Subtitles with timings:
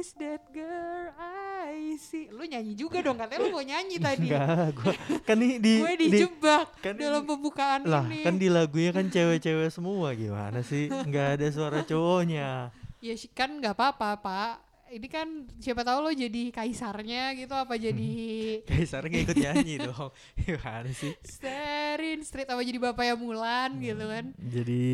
[0.00, 2.26] is that girl I see.
[2.28, 4.26] Lu nyanyi juga dong katanya lu mau nyanyi tadi.
[4.26, 4.92] Enggak, gua
[5.28, 8.24] kan nih di gue di- dijebak kan dalam ini- pembukaan lah ini.
[8.24, 10.88] kan di lagunya kan cewek-cewek semua gimana sih?
[10.88, 12.72] Nggak ada suara cowoknya.
[12.98, 14.52] Ya sih, kan nggak apa-apa pak
[14.90, 18.10] ini kan siapa tahu lo jadi kaisarnya gitu apa jadi
[18.70, 20.10] Kaisar nggak ikut nyanyi dong.
[20.36, 21.14] Gimana sih?
[21.22, 24.34] Sterin Street apa jadi bapaknya Mulan gitu kan.
[24.36, 24.84] Jadi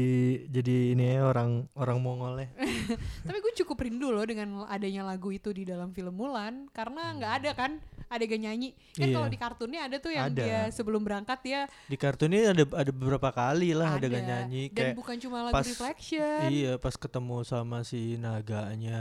[0.46, 2.48] jadi ini ya orang orang Mongol ya.
[3.26, 7.32] Tapi gue cukup rindu loh dengan adanya lagu itu di dalam film Mulan karena nggak
[7.34, 7.72] ada kan
[8.06, 8.76] adegan nyanyi.
[8.92, 9.14] Kan Iya.
[9.14, 10.38] kalau di kartunnya ada tuh yang Ada.
[10.38, 14.04] dia sebelum berangkat dia di kartun ini ada ada beberapa kali lah ada.
[14.04, 16.48] ada nyanyi dan kayak bukan cuma lagu pas- reflection.
[16.48, 19.00] iya pas ketemu sama si naganya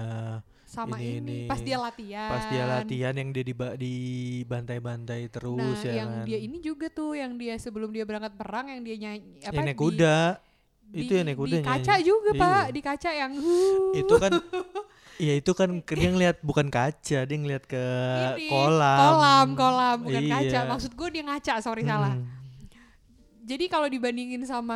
[0.75, 1.39] sama ini- ini, ini.
[1.45, 2.29] pas dia latihan.
[2.29, 3.93] Pas dia latihan yang dia di di
[4.43, 6.25] bantai-bantai terus nah ya yang kan.
[6.25, 9.65] dia ini juga tuh yang dia sebelum dia berangkat perang yang dia nyanyi apa yang
[9.65, 10.17] naik kuda.
[10.85, 12.03] di, itu yang naik kuda di kaca nyanyi.
[12.03, 12.69] juga pak Iya.
[12.69, 13.31] di kaca yang
[13.95, 14.31] itu kan
[15.15, 17.83] Iya itu kan dia ngeliat bukan kaca dia ngeliat ke
[18.35, 18.99] Ini, kolam.
[18.99, 20.31] kolam kolam bukan Iya.
[20.35, 20.59] kaca.
[20.67, 22.13] Maksud gue dia ngaca sorry salah.
[22.13, 22.27] Hmm,
[23.41, 24.75] jadi kalau dibandingin sama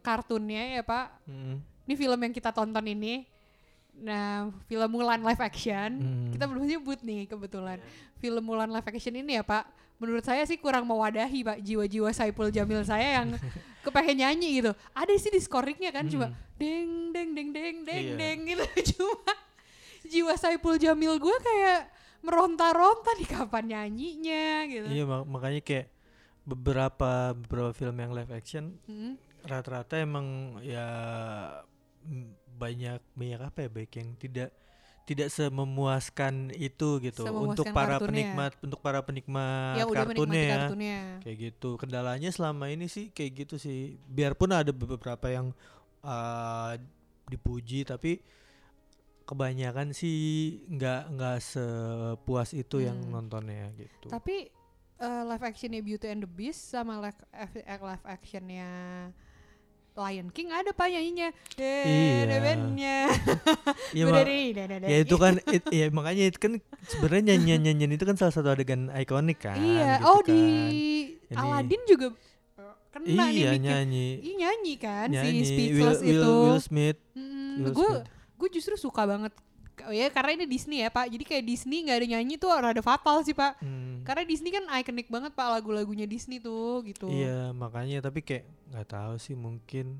[0.00, 3.22] kartunnya ya pak hmm, ini film yang kita tonton ini
[3.94, 4.28] nah
[4.64, 6.30] film Mulan live action Hmm.
[6.30, 7.78] kita belum nyebut nih kebetulan
[8.16, 12.48] film Mulan live action ini ya pak menurut saya sih kurang mewadahi pak jiwa-jiwa Saipul
[12.48, 13.36] Jamil saya yang
[13.84, 16.38] kepengen nyanyi gitu ada sih di scoringnya kan cuma Hmm.
[16.56, 18.16] deng deng deng deng deng Iya.
[18.16, 19.32] deng gitu cuma
[20.04, 21.80] jiwa Saipul Jamil gue kayak
[22.20, 25.86] meronta-ronta di kapan nyanyinya gitu iya mak- makanya kayak
[26.42, 29.14] beberapa beberapa film yang live action Mm.
[29.42, 30.26] rata-rata emang
[30.60, 30.86] ya
[32.52, 34.48] banyak banyak apa ya baik yang tidak
[35.02, 37.26] tidak sememuaskan itu gitu.
[37.26, 38.06] Untuk Sememuaskan para kartunnya.
[38.06, 40.38] penikmat untuk para penikmat yang udah kartunnya.
[40.38, 40.98] ya kartunnya.
[41.20, 41.70] Kayak gitu.
[41.74, 43.98] Kendalanya selama ini sih kayak gitu sih.
[44.06, 45.50] Biarpun ada beberapa yang
[46.00, 46.78] uh,
[47.26, 48.22] dipuji tapi
[49.22, 50.18] kebanyakan sih
[50.68, 53.10] nggak nggak sepuas itu yang Hmm.
[53.12, 54.06] nontonnya gitu.
[54.06, 54.50] Tapi
[54.98, 57.50] eh, live actionnya Beauty and the Beast sama live, eh,
[57.80, 58.70] live actionnya
[59.94, 61.28] Lion King ada pak nyanyinya.
[61.54, 62.24] Iya.
[62.26, 62.98] Debennya.
[63.92, 64.24] Iya, Ma-
[64.82, 68.48] ya itu kan it- ya makanya itu kan sebenarnya nyanyian nyanyian itu kan salah satu
[68.48, 70.00] adegan ikonik kan Iya.
[70.00, 70.28] gitu oh kan.
[70.28, 70.40] di
[71.28, 73.60] Ini- Aladdin juga eh, kena nih iya bikin.
[73.62, 76.32] nyanyi Ih, nyanyi kan nyanyi si Speechless Will, itu.
[76.42, 77.88] Will Smith Mm, gue
[78.34, 79.32] gue justru suka banget
[79.82, 82.78] Oh ya karena ini Disney ya pak jadi kayak Disney nggak ada nyanyi tuh rada
[82.78, 84.00] fatal sih pak Hmm.
[84.02, 88.86] karena Disney kan ikonik banget pak lagu-lagunya Disney tuh gitu Iya makanya tapi kayak nggak
[88.88, 89.98] tahu sih mungkin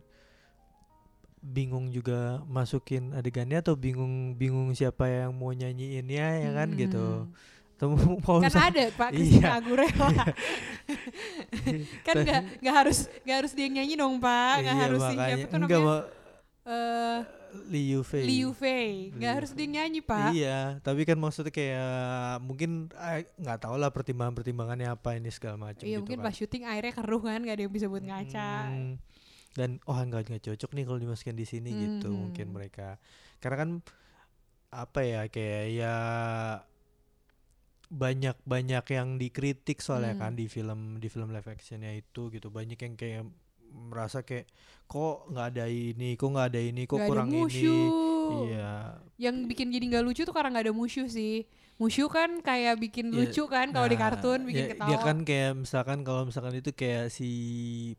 [1.38, 7.26] bingung juga masukin adegannya atau bingung bingung siapa yang mau nyanyiinnya ya kan gitu.
[7.26, 7.32] Hmm.
[7.74, 9.16] Atau mau kan ada pak Iya.
[9.18, 9.86] Christina Aguilera
[12.06, 15.26] kan nggak nggak harus nggak harus dia nyanyi dong pak nggak Iya, harus makanya.
[15.34, 15.96] siapa tuh namanya
[16.62, 17.18] Eh,
[17.64, 18.22] Liu Fei.
[18.22, 21.92] Liu Fei nggak harus dia yang nyanyi pak Iya, tapi kan maksudnya kayak
[22.40, 26.24] mungkin eh, nggak tahu lah pertimbangan-pertimbangannya apa ini segala macam iya gitu mungkin kan.
[26.24, 28.96] pas syuting airnya keruh kan nggak ada yang bisa buat ngaca Hmm,
[29.52, 32.18] dan oh nggak nggak cocok nih kalau dimasukkan di sini gitu Mhm.
[32.18, 32.96] mungkin mereka
[33.38, 33.70] karena kan
[34.72, 35.94] apa ya kayak ya
[37.92, 40.22] banyak banyak yang dikritik soalnya Hmm.
[40.22, 43.28] kan di film di film live actionnya itu gitu banyak yang kayak
[43.72, 44.46] merasa kayak
[44.84, 47.88] kok nggak ada ini kok nggak ada ini kok ada kurang ini musuh.
[48.44, 48.72] iya
[49.16, 53.10] yang bikin jadi nggak lucu tuh karena nggak ada musuh sih musuh kan kayak bikin
[53.10, 56.22] Iya, lucu kan kalau di Nah, kartun bikin ya, ketawa Dia kan kayak misalkan kalau
[56.22, 57.30] misalkan itu kayak si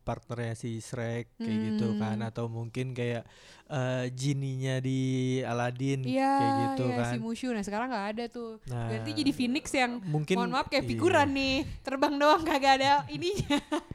[0.02, 2.30] partnernya si Shrek kayak gitu kan Hmm.
[2.30, 3.28] atau mungkin kayak
[3.66, 5.00] eh genie-nya di
[5.42, 7.12] Aladdin Iya, kayak gitu iya, kan.
[7.12, 7.50] si Mushu.
[7.50, 8.62] Nah sekarang nggak ada tuh.
[8.70, 10.92] Nah, Berarti jadi Phoenix yang mungkin mohon maaf kayak iya.
[10.94, 13.58] figuran nih, terbang doang kagak ada ininya.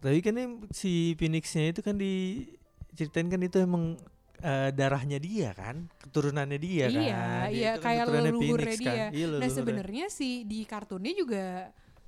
[0.00, 0.34] Tapi kan
[0.70, 4.00] si Phoenix-nya itu kan diceritain kan itu emang
[4.38, 6.96] eh, darahnya dia kan, keturunannya dia kan.
[6.96, 8.88] iya, Dia iya kan kayak keturunannya leluhurnya Phoenix dia.
[8.88, 8.96] kan.
[8.96, 9.50] Iya, Nah leluhurnya.
[9.52, 11.44] sebenarnya sih di kartunnya juga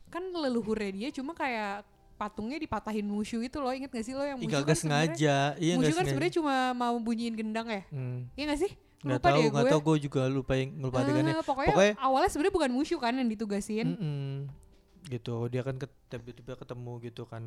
[0.08, 4.38] kan leluhurnya dia cuma kayak patungnya dipatahin Mushu itu loh, inget gak sih lo yang
[4.38, 5.36] Mushu kan sebenarnya sengaja.
[5.58, 8.24] Iya Mushu kan sebenarnya cuma mau bunyiin gendang ya, Hmm.
[8.32, 8.72] iya gak sih?
[9.02, 9.68] Nggak Lupa tahu, deh gue.
[9.68, 11.34] tahu gue juga lupa yang lupa adegannya.
[11.34, 13.86] Ah, pokoknya, Pokoknya- awalnya sebenarnya bukan Mushu kan yang ditugasin.
[13.92, 14.61] Mm-mm.
[15.06, 15.46] Gitu.
[15.46, 15.78] Dia kan
[16.08, 17.42] tiba-tiba ketemu gitu kan.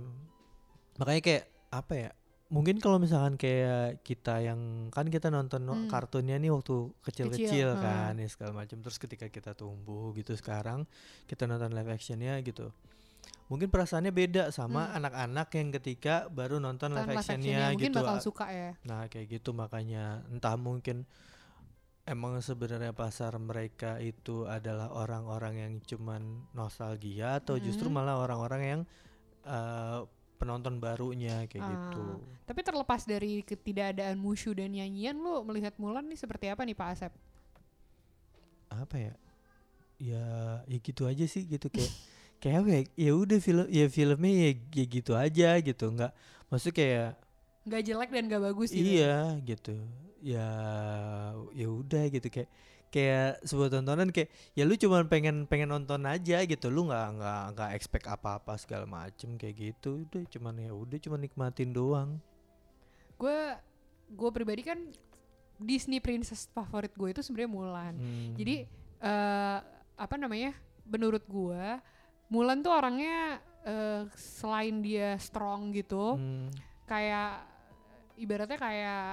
[0.96, 2.12] Makanya kayak apa ya
[2.46, 5.90] mungkin kalau misalkan kayak kita yang kan kita nonton no- Hmm.
[5.90, 10.86] kartunnya nih waktu kecil-kecil Kecil, kan ya segala macam terus ketika kita tumbuh gitu sekarang
[11.26, 12.70] kita nonton live actionnya gitu.
[13.46, 14.98] Mungkin perasaannya beda sama Hmm.
[15.02, 17.98] anak-anak yang ketika baru nonton live actionnya actionnya mungkin gitu.
[18.00, 18.72] bakal suka ya.
[18.86, 20.22] Nah kayak gitu makanya.
[20.30, 21.10] Entah mungkin
[22.06, 26.22] emang sebenarnya pasar mereka itu adalah orang-orang yang cuman
[26.54, 27.98] nostalgia atau justru Mm-mm.
[27.98, 28.82] malah orang-orang yang
[29.46, 30.00] eh,
[30.40, 31.70] penonton barunya kayak Ah.
[31.72, 32.06] gitu.
[32.46, 36.90] Tapi terlepas dari ketidakadaan Mushu dan nyanyian, lu melihat Mulan nih seperti apa nih Pak
[36.94, 37.14] Asep?
[38.70, 39.14] Apa ya?
[39.98, 40.26] Ya
[40.68, 41.94] ya gitu aja sih gitu kayak
[42.42, 42.82] kayak apa ya?
[43.00, 45.86] Ya udah film ya filmnya ya, ya gitu aja gitu.
[45.96, 46.12] nggak
[46.52, 47.10] maksudnya kayak
[47.66, 48.86] Gak jelek dan gak bagus gitu.
[49.02, 49.74] iya gitu.
[50.26, 50.50] Ya
[51.54, 52.50] ya udah gitu kayak
[52.90, 57.42] kayak sebuah tontonan kayak ya lu cuma pengen pengen nonton aja gitu lu nggak nggak
[57.54, 62.18] nggak expect apa-apa segala macem kayak gitu udah cuman ya udah cuma nikmatin doang
[63.16, 63.54] Gue
[64.10, 64.80] gue pribadi kan
[65.56, 67.94] Disney princess favorit gue itu sebenarnya Mulan.
[67.96, 68.36] Hmm.
[68.36, 68.68] Jadi
[69.00, 69.58] eh
[69.96, 70.52] apa namanya?
[70.84, 71.64] Menurut gue
[72.28, 76.52] Mulan tuh orangnya eh, selain dia strong gitu, Hmm.
[76.86, 77.55] kayak
[78.16, 79.04] ibaratnya kayak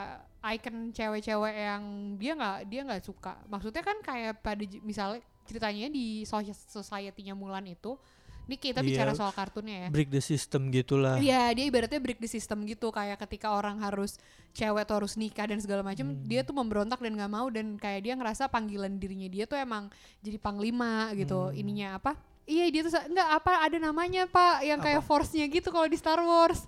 [0.51, 1.83] icon cewek-cewek yang
[2.17, 3.39] dia nggak dia nggak suka.
[3.47, 7.99] Maksudnya kan kayak pada misalnya ceritanya di soci- society-nya Mulan itu,
[8.45, 8.87] ini kita Iya.
[8.87, 9.89] bicara soal kartunnya ya.
[9.89, 14.19] break the system gitulah Iya, dia ibaratnya break the system gitu kayak ketika orang harus
[14.51, 16.23] cewek tuh harus nikah dan segala macam, Hmm.
[16.23, 19.91] dia tuh memberontak dan nggak mau dan kayak dia ngerasa panggilan dirinya dia tuh emang
[20.21, 21.49] jadi panglima gitu.
[21.49, 21.57] Hmm.
[21.57, 22.15] Ininya apa?
[22.43, 25.07] Iya, dia tuh sa- nggak apa ada namanya, Pak, yang kayak Apa?
[25.07, 26.67] force-nya gitu kalau di Star Wars.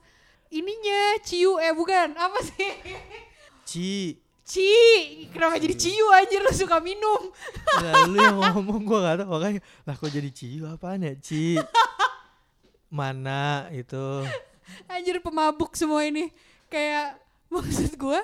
[0.52, 2.72] Ininya Ciu eh bukan, apa sih?
[3.64, 4.18] Ci.
[4.44, 4.68] Ci,
[5.32, 6.44] kenapa jadi Ciu anjir?
[6.44, 7.32] Lu suka minum?
[7.80, 10.68] Lah, lu yang ngomong gua gak tau makanya lah kok jadi Ciu?
[10.68, 11.56] Apaan ya Ci?
[12.92, 14.22] Mana itu
[14.86, 16.28] Anjir pemabuk semua ini.
[16.68, 17.16] Kayak
[17.48, 18.20] maksud gua.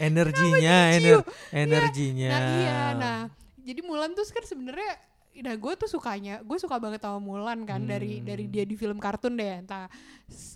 [0.00, 1.20] Energinya ener
[1.52, 2.32] energinya.
[2.32, 3.20] Nah iya, nah.
[3.60, 4.96] Jadi Mulan tuh kan sebenarnya,
[5.40, 8.26] nah gue tuh sukanya, gue suka banget sama Mulan kan dari Hmm.
[8.26, 9.88] dari dia di film kartun deh, entah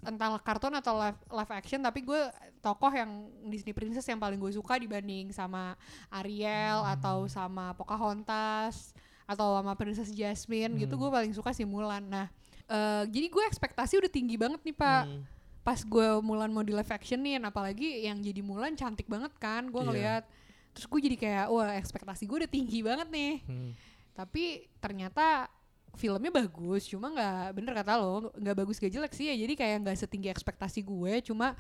[0.03, 2.21] entah kartun atau live, live action, tapi gue
[2.61, 3.11] tokoh yang
[3.45, 5.75] Disney Princess yang paling gue suka dibanding sama
[6.09, 6.95] Ariel Hmm.
[6.95, 8.93] atau sama Pocahontas
[9.25, 11.03] atau sama Princess Jasmine gitu, Hmm.
[11.03, 12.05] gue paling suka si Mulan.
[12.05, 12.29] Nah
[12.65, 15.21] eh, jadi gue ekspektasi udah tinggi banget nih pak Hmm.
[15.61, 19.77] pas gue Mulan mau di live actionin apalagi yang jadi Mulan cantik banget kan gue
[19.77, 19.87] Iya.
[19.87, 20.25] ngeliat
[20.73, 23.73] terus gue jadi kayak wah ekspektasi gue udah tinggi banget nih Hmm.
[24.15, 24.45] Tapi
[24.79, 25.51] ternyata
[25.95, 29.35] filmnya bagus cuma nggak bener kata lo nggak bagus gak jelek sih ya.
[29.37, 31.55] Jadi kayak nggak setinggi ekspektasi gue cuma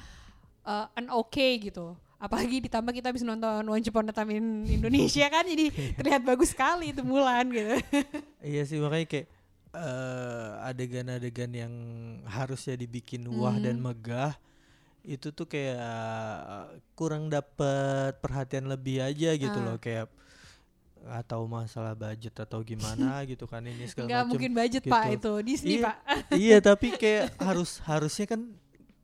[0.62, 1.95] uh, an oke gitu.
[2.15, 5.69] Apalagi ditambah kita habis nonton Once Upon a Time in Indonesia kan jadi
[5.99, 7.75] terlihat bagus sekali itu Mulan gitu.
[8.41, 9.27] Iya sih makanya kayak
[9.75, 11.75] eh, adegan-adegan yang
[12.25, 13.91] harusnya dibikin wah dan Hmm.
[13.91, 14.33] megah
[15.05, 15.81] itu tuh kayak
[16.93, 19.65] kurang dapet perhatian lebih aja gitu Ah.
[19.67, 19.77] loh.
[19.77, 20.09] Kayak
[21.05, 24.29] atau masalah budget atau gimana gitu kan ini segala macem.
[24.33, 25.12] mungkin budget pak gitu.
[25.15, 25.85] itu Disney Iya.
[25.85, 25.97] pak.
[26.45, 28.41] iya tapi kayak harus harusnya kan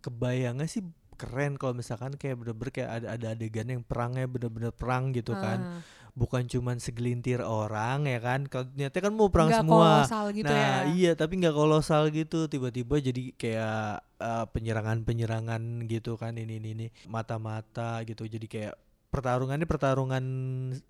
[0.01, 0.81] kebayangnya sih
[1.15, 5.61] keren kalau misalkan kayak bener-bener kayak ada ada adegan yang perangnya bener-bener perang gitu kan.
[5.61, 5.81] Ah,
[6.17, 8.49] bukan cuman segelintir orang ya kan.
[8.49, 10.01] Kalau ternyata kan mau perang nggak semua.
[10.01, 10.97] kolosal gitu nah ya.
[10.97, 12.49] iya tapi nggak kolosal gitu.
[12.49, 13.85] Tiba-tiba jadi kayak
[14.17, 15.61] eh, penyerangan-penyerangan
[15.93, 16.87] gitu kan ini ini ini.
[17.05, 18.25] Mata-mata gitu.
[18.25, 18.73] Jadi kayak
[19.11, 20.25] pertarungannya pertarungan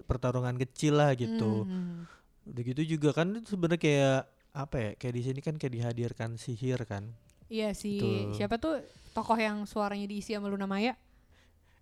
[0.04, 2.04] pertarungan kecil lah gitu Hmm.
[2.44, 4.20] udah gitu juga kan sebenarnya kayak
[4.50, 7.08] apa ya kayak di sini kan kayak dihadirkan sihir kan
[7.46, 8.30] Iya si Tuh.
[8.32, 8.78] siapa tuh
[9.10, 10.94] tokoh yang suaranya diisi sama Luna Maya?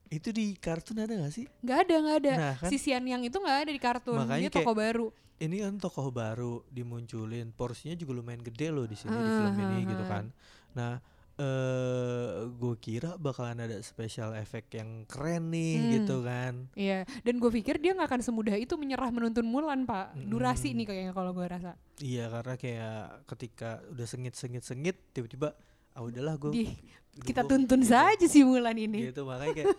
[0.08, 2.32] itu di kartun ada gak sih Nggak ada nggak ada.
[2.32, 4.16] nah kan Si Sian yang itu nggak ada di kartun.
[4.16, 5.06] Makanya Dia tokoh baru.
[5.38, 9.54] ini kan tokoh baru dimunculin porsinya juga lumayan gede loh di sini di Ah, film
[9.60, 10.08] ini ah, gitu ah.
[10.08, 10.24] kan
[10.70, 10.92] nah
[11.38, 15.90] eh gue kira bakalan ada special effect yang keren nih Hmm.
[15.94, 17.06] gitu kan Iya.
[17.20, 20.18] Dan gue pikir dia nggak akan semudah itu menyerah menuntun Mulan pak.
[20.20, 20.78] Durasi Mm-mm.
[20.78, 21.78] nih kayaknya kalau gue rasa.
[21.98, 25.54] iya karena kayak ketika udah sengit sengit sengit tiba-tiba
[25.92, 26.74] ah udahlah gue
[27.20, 29.08] kita tuntun saja si Mulan ini.
[29.08, 29.74] gitu makanya kayak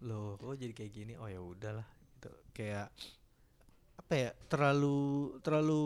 [0.00, 2.90] loh kok jadi kayak gini oh ya udahlah gitu kayak
[4.04, 5.00] apa ya terlalu
[5.40, 5.84] terlalu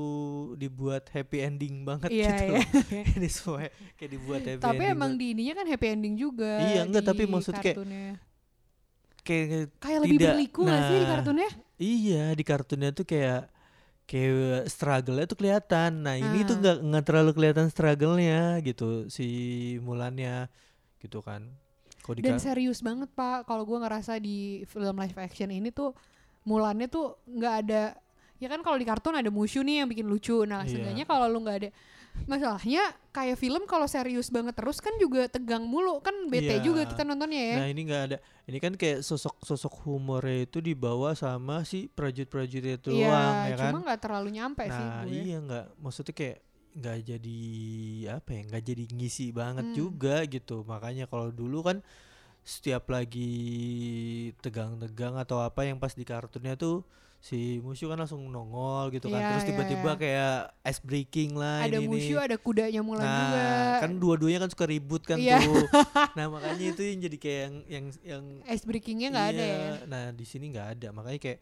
[0.57, 2.51] dibuat happy ending banget Iya gitu iya.
[2.51, 2.63] loh.
[3.17, 3.59] ini semua
[3.95, 5.21] kayak dibuat happy Tapi ending emang banget.
[5.21, 6.53] di ininya kan happy ending juga.
[6.61, 8.09] Iya, enggak, tapi maksud kayak kartunnya.
[9.21, 9.47] kayak
[9.77, 11.49] kayak lebih tidak- berliku nggak sih di nah, kartunnya?
[11.79, 13.43] iya di kartunnya tuh kayak
[14.03, 16.61] kayak struggle-nya tuh kelihatan nah ini tuh Ah.
[16.61, 19.27] nggak nggak terlalu kelihatan struggle-nya gitu si
[19.79, 20.49] Mulannya
[20.99, 21.45] gitu kan
[22.17, 25.93] Dan serius banget pak, kalau gue ngerasa di film live action ini tuh
[26.43, 27.83] Mulannya tuh nggak ada,
[28.39, 30.43] ya kan kalau di kartun ada Mushu nih yang bikin lucu.
[30.43, 30.71] Nah, Iya.
[30.73, 31.71] seenggaknya kalau lu nggak ada,
[32.25, 36.63] masalahnya kayak film kalau serius banget terus kan juga tegang mulu kan bete Iya.
[36.63, 37.57] juga kita nontonnya ya.
[37.59, 38.17] Nah ini nggak ada.
[38.45, 43.71] Ini kan kayak sosok-sosok humornya itu dibawa sama si prajurit-prajurit itu Iya, doang ya kan.
[43.71, 45.15] cuma nggak terlalu nyampe sih Nah gue.
[45.15, 45.67] iya nggak.
[45.79, 46.39] Maksudnya kayak
[46.75, 47.41] nggak jadi
[48.13, 48.41] apa ya?
[48.45, 49.75] Nggak jadi ngisi banget Hmm.
[49.77, 50.57] juga gitu.
[50.63, 51.79] Makanya kalau dulu kan
[52.41, 53.31] setiap lagi
[54.39, 56.81] tegang-tegang atau apa yang pas di kartunnya tuh
[57.19, 59.19] si Mushu kan langsung nongol gitu kan.
[59.19, 59.99] Iya, terus iya, tiba-tiba iya.
[59.99, 60.37] kayak
[60.71, 62.25] ice breaking lah ada ini Mushu nih.
[62.31, 63.47] ada kudanya Mulan nah juga.
[63.83, 65.43] kan dua-duanya kan suka ribut kan Iya.
[65.43, 65.67] tuh.
[66.19, 69.73] Nah makanya itu yang jadi kayak yang yang yang ice breakingnya nggak ada iya, ya?
[69.91, 70.89] Nah di sini nggak ada.
[70.95, 71.41] Makanya kayak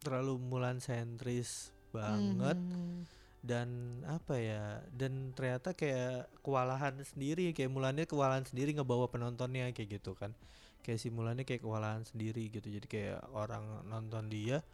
[0.00, 2.56] terlalu Mulan sentris banget.
[2.58, 3.04] Mhm.
[3.44, 10.00] dan apa ya dan ternyata kayak kewalahan sendiri kayak Mulannya kewalahan sendiri ngebawa penontonnya kayak
[10.00, 10.32] gitu kan.
[10.80, 12.64] Kayak si Mulannya kayak kewalahan sendiri gitu.
[12.64, 14.64] Jadi kayak orang nonton dia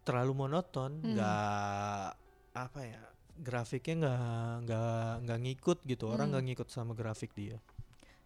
[0.00, 1.14] terlalu monoton Hmm.
[1.14, 2.06] nggak
[2.52, 3.02] apa ya
[3.36, 4.20] grafiknya nggak
[4.64, 6.32] nggak nggak ngikut gitu orang Hmm.
[6.36, 7.56] nggak ngikut sama grafik dia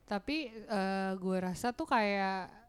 [0.04, 2.63] tapi eh, gue rasa tuh kayak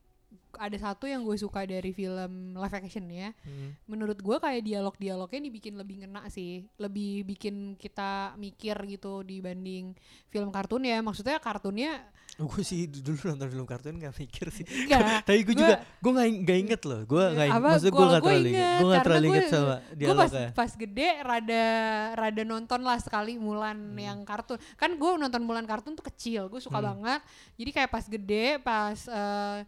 [0.57, 3.29] ada satu yang gue suka dari film live action ya.
[3.41, 3.75] Hmm.
[3.85, 6.65] menurut gue kayak dialog-dialognya dibikin lebih ngena sih.
[6.75, 9.93] Lebih bikin kita mikir gitu dibanding
[10.27, 10.99] film kartun ya.
[10.99, 11.99] Maksudnya kartunnya
[12.35, 14.65] gue sih dulu nonton film kartun nggak mikir sih.
[14.67, 17.01] Enggak tapi gue juga gue nggak nggak inget loh.
[17.03, 18.51] Gue nggak inget Apa, maksudnya gue gua terlalu inget.
[18.51, 20.49] inget, gue karena terlalu inget sama gue pas dialognya.
[20.51, 21.63] pas gede rada
[22.13, 23.95] rada nonton lah sekali Mulan Hmm.
[23.97, 24.59] yang kartun.
[24.75, 26.87] Kan gue nonton Mulan kartun tuh kecil gue suka Hmm.
[26.91, 27.21] banget.
[27.55, 29.59] Jadi kayak pas gede pas eh,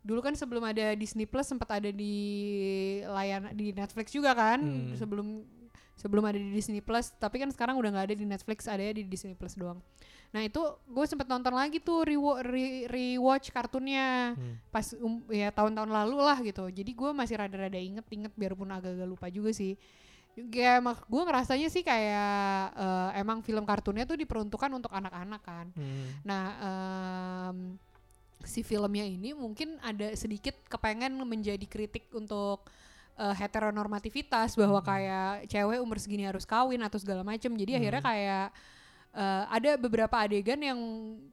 [0.00, 2.14] dulu kan sebelum ada Disney Plus sempat ada di
[3.02, 4.94] layan di Netflix juga kan Hmm.
[4.94, 5.26] sebelum
[5.94, 9.04] sebelum ada di Disney Plus tapi kan sekarang udah nggak ada di Netflix ada di
[9.04, 9.80] Disney Plus doang
[10.30, 14.56] nah itu gue sempet nonton lagi tuh rewa- re- rewatch kartunnya Hmm.
[14.68, 19.26] pas um, ya tahun-tahun lalu lah gitu jadi gue masih rada-rada inget-inget biarpun agak-agak lupa
[19.28, 19.74] juga sih
[20.32, 22.32] ya mak gue ngerasanya sih kayak
[22.72, 26.06] eh, emang film kartunnya tuh diperuntukkan untuk anak-anak kan Hmm.
[26.22, 27.58] nah em,
[28.42, 32.64] si filmnya ini mungkin ada sedikit kepengen menjadi kritik untuk
[33.14, 34.88] eh, heteronormativitas bahwa Hmm.
[34.88, 37.80] kayak cewek umur segini harus kawin atau segala macem jadi Hmm.
[37.80, 38.46] akhirnya kayak
[39.10, 40.78] eh, ada beberapa adegan yang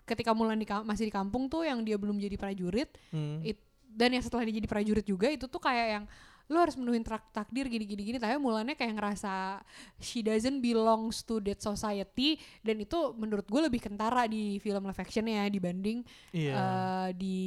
[0.03, 3.39] ketika Mulan di, masih di kampung tuh yang dia belum jadi prajurit Hmm.
[3.41, 6.03] it- dan yang setelah dia jadi prajurit juga itu tuh kayak yang
[6.47, 9.59] lo harus menuhin trak- takdir gini gini gini tapi Mulannya kayak ngerasa
[9.97, 14.95] she doesn't belongs to that society dan itu menurut gue lebih kentara di film live
[14.97, 16.53] action ya dibanding Iya.
[16.55, 17.37] eh, di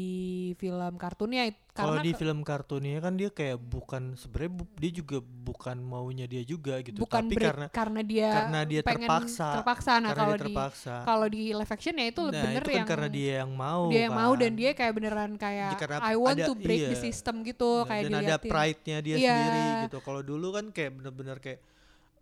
[0.54, 1.48] film kartunnya
[1.80, 6.42] Kalau di film kartunnya kan dia kayak bukan sebenarnya bu- dia juga bukan maunya dia
[6.42, 7.00] juga gitu.
[7.00, 9.48] bukan Tapi karena karena dia karena dia terpaksa.
[9.56, 10.54] terpaksa nah kalau di
[11.02, 13.82] kalau di live action ya itu nah, bener itu kan yang karena dia yang mau.
[13.88, 14.60] dia yang mau dan kan.
[14.60, 17.02] dia kayak beneran kayak Ya, I want ada- to break the iya.
[17.02, 19.30] system gitu Nah, kayak dan ada pride-nya dia Iya.
[19.32, 19.98] sendiri gitu.
[20.00, 21.60] Kalau dulu kan kayak bener-bener kayak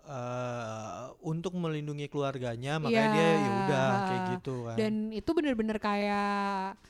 [0.09, 3.13] eh untuk melindungi keluarganya makanya Iya.
[3.13, 4.77] dia ya udah kayak gitu kan.
[4.77, 6.81] dan itu bener-bener kayak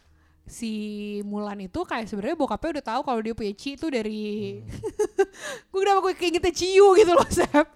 [0.49, 0.73] si
[1.23, 4.21] Mulan itu kayak sebenarnya bokapnya udah tahu kalau dia punya Ci itu dari
[4.59, 4.69] Hmm.
[5.71, 7.67] gue kenapa gue keingetnya Ciu gitu loh Sep.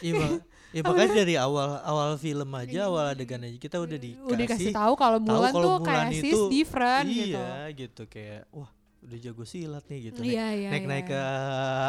[0.00, 4.46] Iya, ya makanya dari awal awal film aja awal adegan aja kita udah dikasih udah
[4.46, 8.02] kasih tahu kalau Mulan kalau tuh Mulan kayak sis itu- different gitu iya gitu.
[8.06, 10.20] kayak wah udah jago silat nih gitu.
[10.20, 11.10] Naik iya iya naik, naik iya.
[11.10, 11.20] ke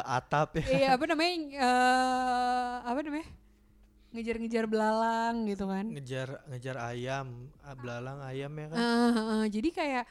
[0.07, 0.63] atap ya.
[0.69, 3.27] Iya apa namanya eh apa namanya
[4.11, 7.27] ngejar-ngejar belalang gitu kan ngejar ngejar ayam
[7.59, 10.03] ah, belalang ayam ya kan Eh, eh, eh, jadi kayak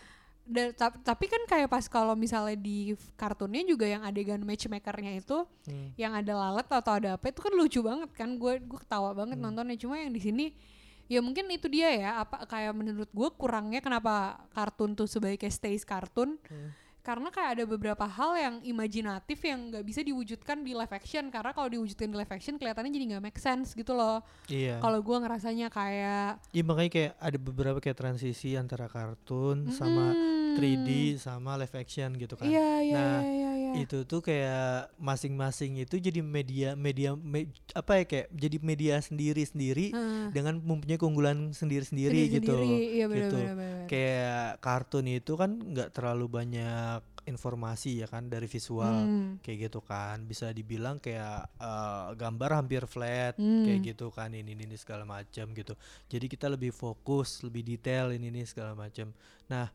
[0.45, 5.45] da- tap- tapi kan kayak pas kalau misalnya di kartunnya juga yang adegan matchmakernya itu
[5.65, 5.93] Hmm.
[5.95, 9.37] yang ada lalat atau ada apa itu kan lucu banget kan gue gue ketawa banget
[9.37, 9.45] Hmm.
[9.45, 10.47] nontonnya cuma yang di sini
[11.05, 15.83] ya mungkin itu dia ya apa kayak menurut gue kurangnya kenapa kartun tuh sebagai stays
[15.83, 16.71] kartun Hmm.
[17.09, 21.33] Karena kayak ada beberapa hal yang imajinatif yang nggak bisa diwujudkan di live action.
[21.33, 24.21] Karena kalau diwujudkan di live action kelihatannya jadi nggak make sense gitu loh.
[24.53, 24.77] Iya.
[24.85, 30.61] Kalau gue ngerasanya kayak iya makanya kayak ada beberapa kayak transisi antara kartun sama mm,
[30.61, 32.45] 3D sama live action gitu kan.
[32.45, 38.01] Iya iya Nah, iya iya itu tuh kayak masing-masing itu jadi media media me- apa
[38.01, 40.31] ya kayak jadi media sendiri sendiri Heeh.
[40.31, 42.49] dengan mempunyai keunggulan sendiri-sendiri gitu.
[42.49, 43.37] Sendiri-sendiri, iya benar gitu.
[43.37, 49.37] benar benar kayak kartun itu kan nggak terlalu banyak informasi ya kan dari visual Hmm,
[49.45, 50.25] kayak gitu kan.
[50.25, 53.69] Bisa dibilang kayak eh, gambar hampir flat Hmm.
[53.69, 55.77] kayak gitu kan ini ini, ini segala macam gitu.
[56.09, 59.13] Jadi kita lebih fokus lebih detail ini ini segala macam.
[59.47, 59.69] Nah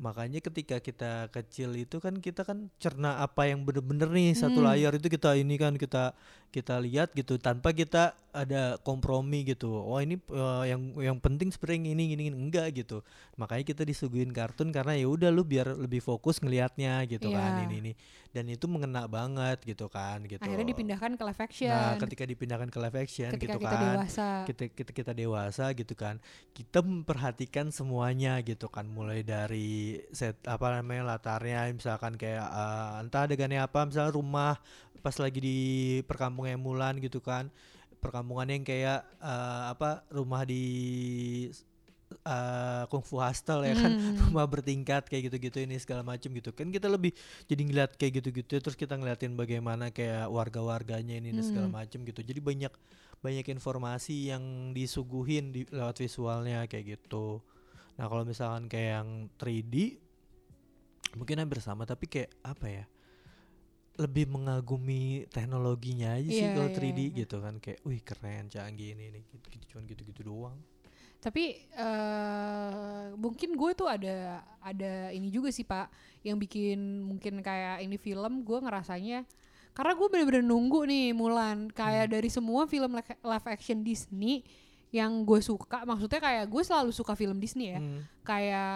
[0.00, 4.72] makanya ketika kita kecil itu kan kita kan cerna apa yang bener-bener nih satu Hmm.
[4.72, 6.16] layar itu kita ini kan kita
[6.50, 11.94] kita lihat gitu tanpa kita ada kompromi gitu oh ini eh, yang yang penting sebenarnya
[11.94, 13.02] ini gini, gini enggak gitu
[13.38, 17.66] makanya kita disuguhin kartun karena ya udah lu biar lebih fokus ngelihatnya gitu kan Iya.
[17.70, 17.92] ini ini
[18.30, 22.68] dan itu mengena banget gitu kan gitu akhirnya dipindahkan ke live action Nah, ketika dipindahkan
[22.70, 23.82] ke live action ketika gitu kita kan.
[23.94, 26.14] dewasa Kita, kita kita dewasa gitu kan.
[26.50, 33.26] Kita memperhatikan semuanya gitu kan mulai dari set apa namanya latarnya misalkan kayak eh, entah
[33.26, 34.54] adegannya apa misalnya rumah
[35.00, 35.58] pas lagi di
[36.04, 37.48] perkampungan Mulan gitu kan.
[38.00, 40.64] Perkampungan yang kayak eh, apa rumah di
[42.26, 44.18] eh, kungfu hustle ya kan Hmm.
[44.30, 47.14] rumah bertingkat kayak gitu-gitu ini segala macam gitu kan kita lebih
[47.46, 51.76] jadi ngeliat kayak gitu-gitu terus kita ngeliatin bagaimana kayak warga-warganya ini dan segala Hmm.
[51.78, 52.72] macam gitu jadi banyak
[53.20, 57.38] banyak informasi yang disuguhin di lewat visualnya kayak gitu
[57.94, 59.74] nah kalau misalkan kayak yang 3D
[61.14, 62.84] mungkin hampir sama tapi kayak apa ya
[64.00, 67.10] lebih mengagumi teknologinya aja sih Iya, kalau iya, 3D iya.
[67.18, 70.56] gitu kan kayak wih keren canggih ini ini gitu, gitu cuman gitu-gitu doang
[71.18, 72.72] Tapi eh
[73.14, 78.40] mungkin gue tuh ada ada ini juga sih pak yang bikin mungkin kayak ini film
[78.40, 79.28] gue ngerasanya
[79.70, 82.14] karena gue bener-bener nunggu nih Mulan kayak Hmm.
[82.14, 84.42] dari semua film li- live action Disney
[84.90, 88.00] yang gue suka maksudnya kayak gue selalu suka film Disney ya Hmm.
[88.22, 88.74] kayak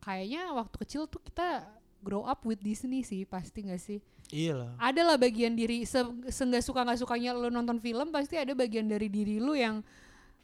[0.00, 1.62] kayaknya waktu kecil tuh kita
[1.98, 3.98] grow up with Disney sih pasti gak sih
[4.30, 8.52] iyalah ada lah bagian diri se, seenggak suka nggak sukanya lu nonton film pasti ada
[8.52, 9.80] bagian dari diri lu yang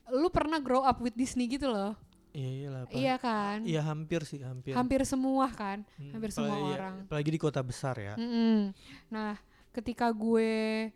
[0.06, 1.92] lu pernah grow up with Disney gitu loh
[2.30, 4.72] iya iyalah apa- iya kan Iya hampir sih hampir.
[4.72, 6.96] hampir semua kan Hmm, hampir semua iya, orang.
[7.04, 8.14] Apalagi di kota besar ya.
[8.14, 8.74] Mm-mm.
[9.06, 9.38] nah
[9.70, 10.90] ketika gue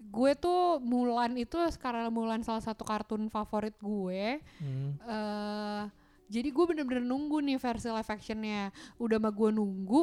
[0.00, 4.94] gue tuh Mulan itu sekarang Mulan salah satu kartun favorit gue Hmm.
[5.00, 5.82] eh
[6.26, 10.02] jadi gue bener-bener nunggu nih versi live actionnya udah mah gue nunggu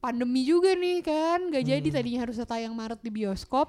[0.00, 1.94] pandemi juga nih kan gak jadi Hmm.
[1.94, 3.68] tadinya harusnya tayang Maret di bioskop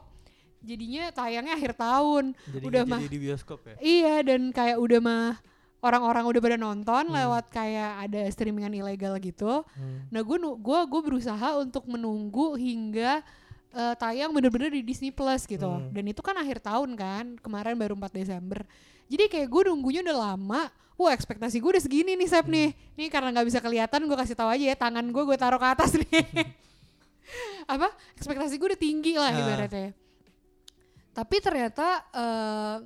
[0.59, 3.00] jadinya tayangnya akhir tahun Jadi Udah nggak mah.
[3.00, 3.75] jadi di bioskop ya.
[3.79, 5.33] iya dan kayak udah mah
[5.79, 7.15] orang-orang udah pada nonton Hmm.
[7.15, 10.05] lewat kayak ada streamingan ilegal gitu Hmm.
[10.07, 13.25] nah gue gua gue berusaha untuk menunggu hingga
[13.71, 15.89] eh, tayang bener-bener di Disney Plus gitu Hmm.
[15.89, 18.61] dan itu kan akhir tahun kan kemarin baru 4 Desember
[19.07, 20.67] jadi kayak gue nunggunya udah lama
[21.01, 22.70] wah ekspektasi gue udah segini nih Sep nih.
[22.93, 25.67] Nih karena nggak bisa kelihatan gue kasih tahu aja ya tangan gue gue taruh ke
[25.67, 26.25] atas nih.
[27.74, 27.88] Apa?
[28.15, 29.39] Ekspektasi gue udah tinggi lah Ah.
[29.39, 29.89] ibaratnya
[31.12, 32.77] tapi ternyata eh,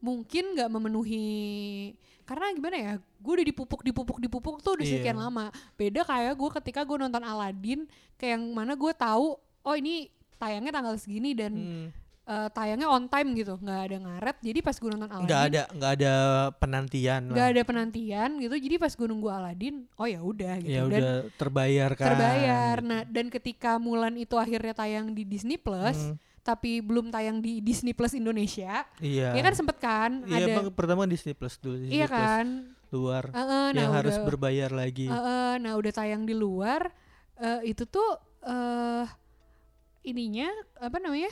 [0.00, 1.92] mungkin nggak memenuhi
[2.24, 4.92] karena gimana ya gue udah dipupuk dipupuk dipupuk tuh udah Iya.
[4.98, 5.52] sekian lama.
[5.76, 7.84] Beda kayak gue ketika gue nonton Aladdin
[8.16, 11.86] kayak yang mana gue tahu oh ini tayangnya tanggal segini dan Hmm.
[12.24, 15.62] Eh, tayangnya on time gitu nggak ada ngaret jadi pas gue nonton Aladdin Nggak ada
[15.68, 16.14] nggak ada
[16.54, 20.82] penantian nggak ada penantian gitu jadi pas gue nunggu Aladdin oh ya udah gitu Ya
[20.82, 22.06] dan udah terbayar kan.
[22.08, 26.16] terbayar nah dan ketika Mulan itu akhirnya tayang di Disney Plus Hmm.
[26.42, 29.30] tapi belum tayang di Disney Plus Indonesia Iya.
[29.30, 31.74] ya kan sempet kan Iya ada bang, pertama Disney Plus dulu.
[31.76, 32.46] Disney iya Plus kan
[32.88, 35.06] luar Heeh, nah yang harus udah- berbayar lagi.
[35.06, 36.90] Heeh, nah udah tayang di luar
[37.36, 38.04] eh, itu tuh
[38.42, 39.06] eh
[40.02, 41.30] ininya apa namanya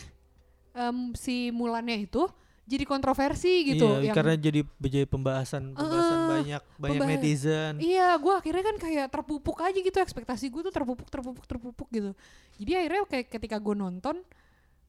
[0.70, 2.24] Em, si Mulannya itu
[2.64, 7.74] jadi kontroversi gitu Iya, yang karena jadi jadi pembahasan pembahasan Eh, banyak banyak pembahas- netizen.
[7.82, 12.14] Iya, gue akhirnya kan kayak terpupuk aja gitu ekspektasi gue tuh terpupuk, terpupuk, terpupuk gitu.
[12.56, 14.22] Jadi akhirnya kayak ketika gue nonton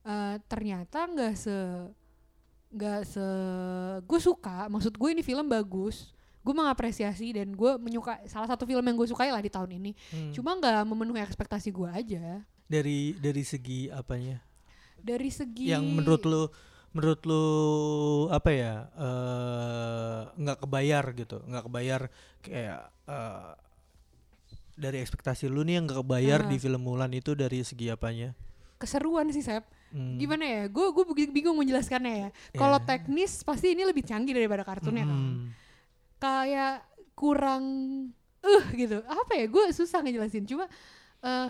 [0.02, 1.56] eh, ternyata nggak se
[2.70, 3.26] nggak se
[4.00, 4.70] gue suka.
[4.70, 6.14] Maksud gue ini film bagus.
[6.40, 9.90] Gue mengapresiasi dan gue menyuka salah satu film yang gue sukai lah di tahun ini.
[10.10, 10.30] Hmm.
[10.30, 12.42] Cuma nggak memenuhi ekspektasi gue aja.
[12.62, 14.40] dari dari segi apanya?
[15.02, 16.42] Dari segi yang menurut lu
[16.92, 17.44] menurut lu
[18.28, 22.00] apa ya eh nggak kebayar gitu nggak kebayar
[22.40, 23.50] kayak eh,
[24.72, 28.32] dari ekspektasi lu nih yang nggak kebayar di film Mulan itu dari segi apanya
[28.76, 29.62] keseruan sih Sep.
[29.94, 30.18] Hmm.
[30.18, 30.62] Gimana ya?
[30.66, 32.28] Gue gue bingung menjelaskannya ya.
[32.56, 32.86] Kalau Ya.
[32.96, 35.14] teknis pasti ini lebih canggih daripada kartunnya kan.
[35.14, 35.44] Hmm.
[36.18, 36.82] kayak
[37.14, 37.64] kurang
[38.42, 40.66] eh gitu apa ya gue susah ngejelasin cuma
[41.22, 41.48] eh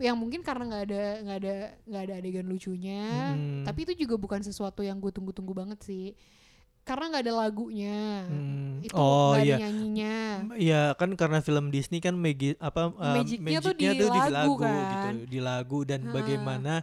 [0.00, 3.64] yang mungkin karena nggak ada nggak ada nggak ada adegan lucunya Hmm.
[3.64, 6.12] tapi itu juga bukan sesuatu yang gue tunggu-tunggu banget sih
[6.82, 8.80] karena nggak ada lagunya Hmm.
[8.80, 10.16] itu oh iya ada nyanyinya
[10.52, 14.64] Iya kan karena film Disney kan magi, apa uh, Magicnya tuh di magicnya lagu gitu
[15.00, 15.14] kan.
[15.24, 16.10] di lagu dan Ha.
[16.12, 16.74] bagaimana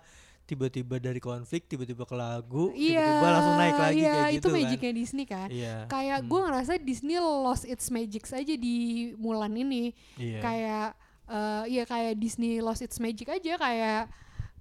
[0.44, 4.48] tiba-tiba dari konflik tiba-tiba ke lagu iya tiba-tiba langsung naik lagi iya kayak itu gitu
[4.48, 6.28] kan magicnya Disney kan iya kayak Hmm.
[6.28, 8.76] gue ngerasa Disney lost its magic aja di
[9.16, 10.90] Mulan ini iya kayak
[11.32, 14.12] eh ya kayak Disney lost its magic aja kayak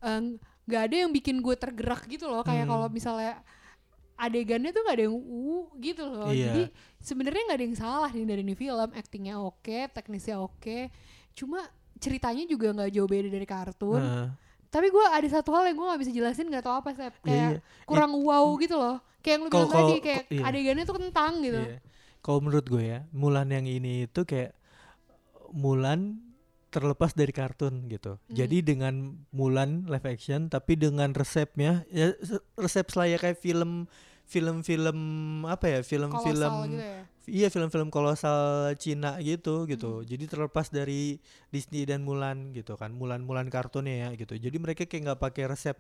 [0.01, 0.21] eh,
[0.65, 2.73] nggak ada yang bikin gue tergerak gitu loh kayak Hmm.
[2.73, 3.43] kalau misalnya
[4.15, 6.47] adegannya tuh nggak ada yang uh gitu loh Iya.
[6.47, 6.63] jadi
[7.01, 10.93] sebenarnya nggak ada yang salah nih dari ini film aktingnya oke teknisnya oke
[11.33, 11.65] cuma
[11.97, 14.27] ceritanya juga nggak jauh beda dari kartun Heeh.
[14.69, 17.13] tapi gue ada satu hal yang gue nggak bisa jelasin nggak tahu apa sih Iya,
[17.19, 17.61] kayak iya.
[17.83, 20.43] kurang wow gitu loh kayak yang lu bilang tadi kayak iya.
[20.47, 21.79] adegannya tuh kentang gitu Iya.
[22.21, 24.53] Kalau menurut gue ya, Mulan yang ini itu kayak
[25.51, 26.21] Mulan
[26.71, 28.17] terlepas dari kartun gitu.
[28.17, 28.35] Hmm.
[28.35, 33.91] Jadi dengan Mulan live action tapi dengan resepnya ya se- resep selayaknya film
[34.31, 34.99] film-film
[35.51, 40.03] apa ya film-film gitu ya iya film-film kolosal Cina gitu gitu.
[40.03, 41.23] Jadi terlepas dari
[41.55, 42.91] Disney dan Mulan gitu kan.
[42.91, 44.35] Mulan-Mulan kartunnya ya gitu.
[44.37, 45.79] Jadi mereka kayak nggak pakai resep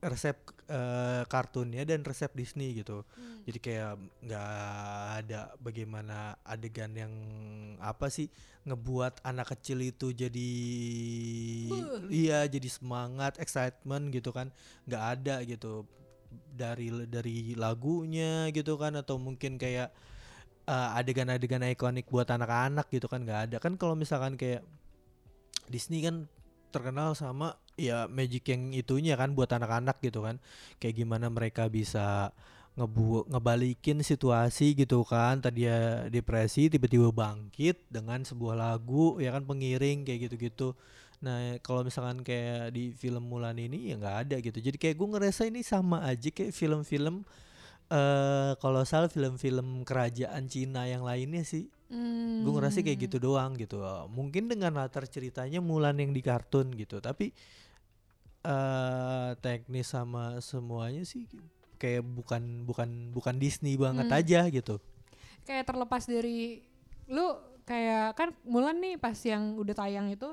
[0.00, 0.36] resep
[0.72, 3.04] eh, kartunnya dan resep Disney gitu.
[3.04, 3.44] Hmm.
[3.44, 4.48] Jadi kayak nggak
[5.24, 7.12] ada bagaimana adegan yang
[7.80, 8.32] apa sih
[8.64, 10.52] ngebuat anak kecil itu jadi
[11.68, 12.08] Beuh.
[12.08, 14.48] iya jadi semangat, excitement gitu kan.
[14.88, 15.84] nggak ada gitu
[16.54, 19.92] dari dari lagunya gitu kan atau mungkin kayak
[20.64, 23.56] eh, adegan-adegan ikonik buat anak-anak gitu kan nggak ada.
[23.60, 24.64] Kan kalau misalkan kayak
[25.68, 26.24] Disney kan
[26.70, 30.38] terkenal sama ya magic yang itunya kan buat anak-anak gitu kan.
[30.78, 32.30] Kayak gimana mereka bisa
[32.78, 35.42] ngebu ngebalikin situasi gitu kan.
[35.42, 40.78] Tadi ya depresi tiba-tiba bangkit dengan sebuah lagu ya kan pengiring kayak gitu-gitu.
[41.20, 44.58] Nah kalau misalkan kayak di film Mulan ini ya nggak ada gitu.
[44.62, 47.26] Jadi kayak gue ngerasa ini sama aja kayak film-film
[47.90, 52.46] eh kalau salah film-film kerajaan Cina yang lainnya sih Hmm.
[52.46, 57.02] gue ngerasa kayak gitu doang gitu mungkin dengan latar ceritanya Mulan yang di kartun gitu
[57.02, 57.34] tapi
[58.40, 61.26] eh teknis sama semuanya sih
[61.76, 64.16] kayak bukan bukan bukan Disney banget Hmm.
[64.16, 64.78] aja gitu
[65.42, 66.62] kayak terlepas dari
[67.06, 67.26] lu
[67.66, 70.30] kayak kan Mulan nih pas yang udah tayang itu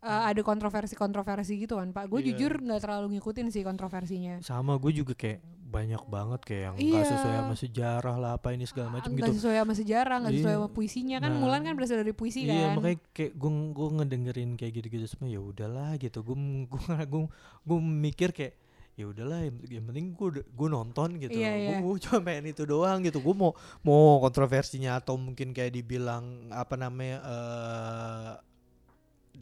[0.00, 2.06] uh, ada kontroversi-kontroversi gitu kan Pak.
[2.06, 2.28] Gue Hmm.
[2.28, 2.36] Iya.
[2.36, 4.34] jujur nggak terlalu ngikutin sih kontroversinya.
[4.40, 7.10] sama gue juga kayak banyak banget kayak yang nggak Iya.
[7.14, 10.60] sesuai sama sejarah lah apa ini segala macam gitu sesuai sama sejarah, nggak sesuai Iya.
[10.60, 11.30] sama puisinya kan.
[11.30, 12.76] Nah, Mulan kan berasal dari puisi iya kan.
[12.76, 16.36] makanya kayak gue gue ngedengerin kayak gitu-gitu semua ya udahlah gitu gue
[16.72, 17.22] gue gue
[17.62, 18.54] gue mikir kayak
[18.92, 21.76] ya udahlah yang, yang penting gue gue nonton gitu Iya, iya.
[21.78, 26.74] gue cuma pengen itu doang gitu gue mau mau kontroversinya atau mungkin kayak dibilang apa
[26.74, 28.32] namanya eh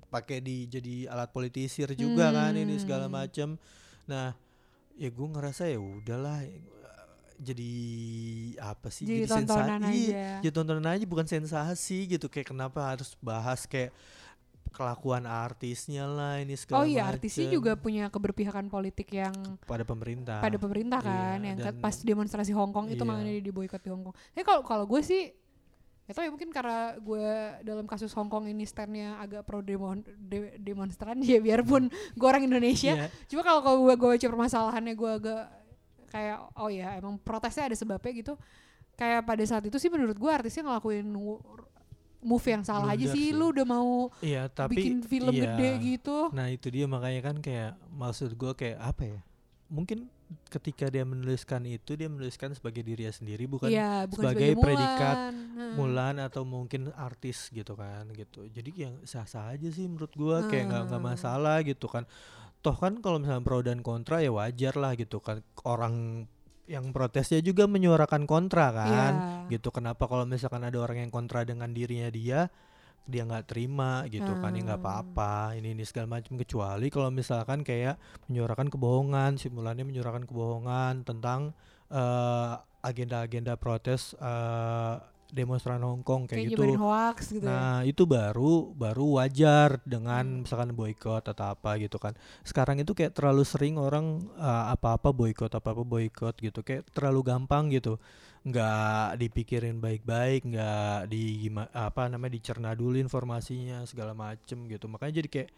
[0.07, 3.17] pakai di jadi alat politisir juga kan ini segala Hmm.
[3.19, 3.49] macam
[4.05, 4.33] nah
[4.99, 6.59] ya gue ngerasa ya udahlah eh,
[7.39, 7.73] jadi
[8.61, 9.95] apa sih Jadi sensa- tontonan iya,
[10.35, 10.43] aja.
[10.43, 13.95] jadi tontonan aja bukan sensasi gitu kayak kenapa harus bahas kayak
[14.69, 19.33] kelakuan artisnya lah ini segala Oh iya, artisnya macem juga punya keberpihakan politik yang
[19.65, 23.09] pada pemerintah pada pemerintah Iya, kan, yang ke- dan- pas demonstrasi Hong Kong itu Iya.
[23.09, 24.15] makanya dia diboikot di Hong Kong.
[24.15, 25.31] Tapi kalau kalau gue sih
[26.09, 27.29] itu ya mungkin karena gue
[27.69, 32.49] dalam kasus Hong Kong ini standnya agak pro demon, de- demonstran ya biarpun gue orang
[32.49, 32.97] Indonesia.
[32.97, 35.45] Iya, Cuma kalau gue gue baca permasalahannya gue agak
[36.09, 38.35] kayak oh ya emang protesnya ada sebabnya gitu.
[38.97, 41.07] Kayak pada saat itu sih menurut gue artisnya ngelakuin
[42.19, 43.27] move yang salah aja Blunder sih.
[43.31, 43.37] sih.
[43.37, 45.55] Lu udah mau iya tapi bikin film iya.
[45.55, 46.33] gede gitu.
[46.35, 49.21] nah itu dia makanya kan kayak maksud gue kayak apa ya
[49.69, 50.09] mungkin
[50.47, 55.17] ketika dia menuliskan itu dia menuliskan sebagai dirinya sendiri bukan Iya, bukan sebagai sebagai, predikat
[55.19, 55.35] Mulan.
[55.57, 55.73] Heeh.
[55.75, 60.69] Mulan atau mungkin artis gitu kan gitu jadi yang sah-sah aja sih menurut gua kayak
[60.69, 61.11] nggak nggak Hmm.
[61.11, 62.05] masalah gitu kan
[62.59, 66.27] toh kan kalau misalnya pro dan kontra ya wajar lah gitu kan orang
[66.67, 69.13] yang protesnya juga menyuarakan kontra kan
[69.47, 69.55] Iya.
[69.55, 72.53] gitu kenapa kalau misalkan ada orang yang kontra dengan dirinya dia
[73.09, 74.85] dia nggak terima gitu kan ya nggak Hmm.
[74.85, 77.97] apa-apa ini ini segala macam kecuali kalau misalkan kayak
[78.29, 81.57] menyuarakan kebohongan simulannya menyuarakan kebohongan tentang
[81.89, 84.95] eh, agenda-agenda protes eh,
[85.29, 87.53] demonstran Hong Kong kayak, kayak gitu hoax gitu ya.
[87.53, 90.41] Nah, itu baru baru wajar dengan Hmm.
[90.45, 92.17] misalkan boykot atau apa gitu kan.
[92.41, 96.65] Sekarang itu kayak terlalu sering orang uh, apa-apa boykot, apa-apa boykot gitu.
[96.65, 98.01] Kayak terlalu gampang gitu.
[98.49, 104.87] Nggak dipikirin baik-baik, nggak di apa namanya dicerna dulu informasinya segala macem gitu.
[104.87, 105.51] Makanya jadi kayak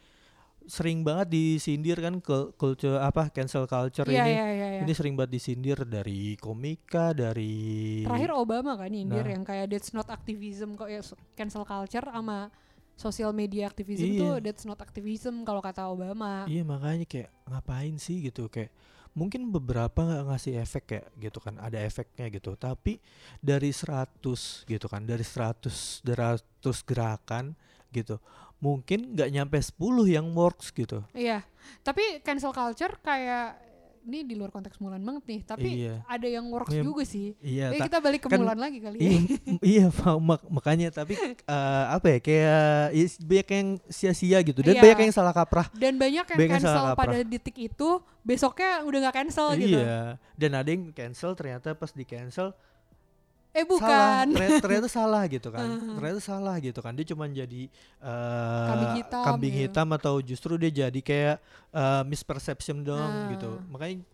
[0.60, 4.30] sering banget disindir kan ke culture apa cancel culture Iya, ini.
[4.30, 4.80] iya, iya, iya.
[4.84, 9.32] Ini sering banget disindir dari komika, dari Terakhir Obama kan nyindir Nah.
[9.32, 11.00] yang kayak that's not activism kok ya
[11.32, 12.52] cancel culture sama
[12.92, 14.20] social media activism Iya.
[14.20, 16.44] tuh that's not activism kalau kata Obama.
[16.44, 18.68] Iya makanya kayak ngapain sih gitu kayak
[19.14, 23.02] mungkin beberapa nggak ngasih efek kayak gitu kan ada efeknya gitu tapi
[23.42, 24.22] dari 100
[24.66, 27.58] gitu kan dari 100 100 gerakan
[27.90, 28.22] gitu
[28.60, 31.42] mungkin nggak nyampe 10 yang works gitu Iya.
[31.80, 33.69] Tapi cancel culture kayak
[34.02, 36.00] ini di luar konteks Mulan banget nih, tapi Iya.
[36.04, 37.36] ada yang works Iya, juga sih.
[37.38, 39.04] iya Ya ta- kita balik ke kan- Mulan lagi kali ya.
[39.06, 39.20] iya,
[39.60, 44.74] iya mak- mak- makanya tapi eh, apa ya kayak is- banyak yang sia-sia gitu dan
[44.74, 44.82] Iya.
[44.82, 47.88] banyak yang salah kaprah Dan banyak yang Banyak yang cancel salah pada detik itu,
[48.20, 49.78] besoknya udah nggak cancel gitu.
[49.78, 52.52] iya dan ada yang cancel ternyata pas di cancel
[53.50, 54.26] Eh salah bukan.
[54.30, 55.66] ternyata, ternyata salah gitu kan
[55.98, 57.62] ternyata salah gitu kan dia cuma jadi
[57.98, 59.62] eh, Kambing hitam kambing gitu.
[59.66, 61.36] hitam atau justru dia jadi kayak
[61.70, 63.30] eh, misperception dong Ah.
[63.32, 64.06] gitu makanya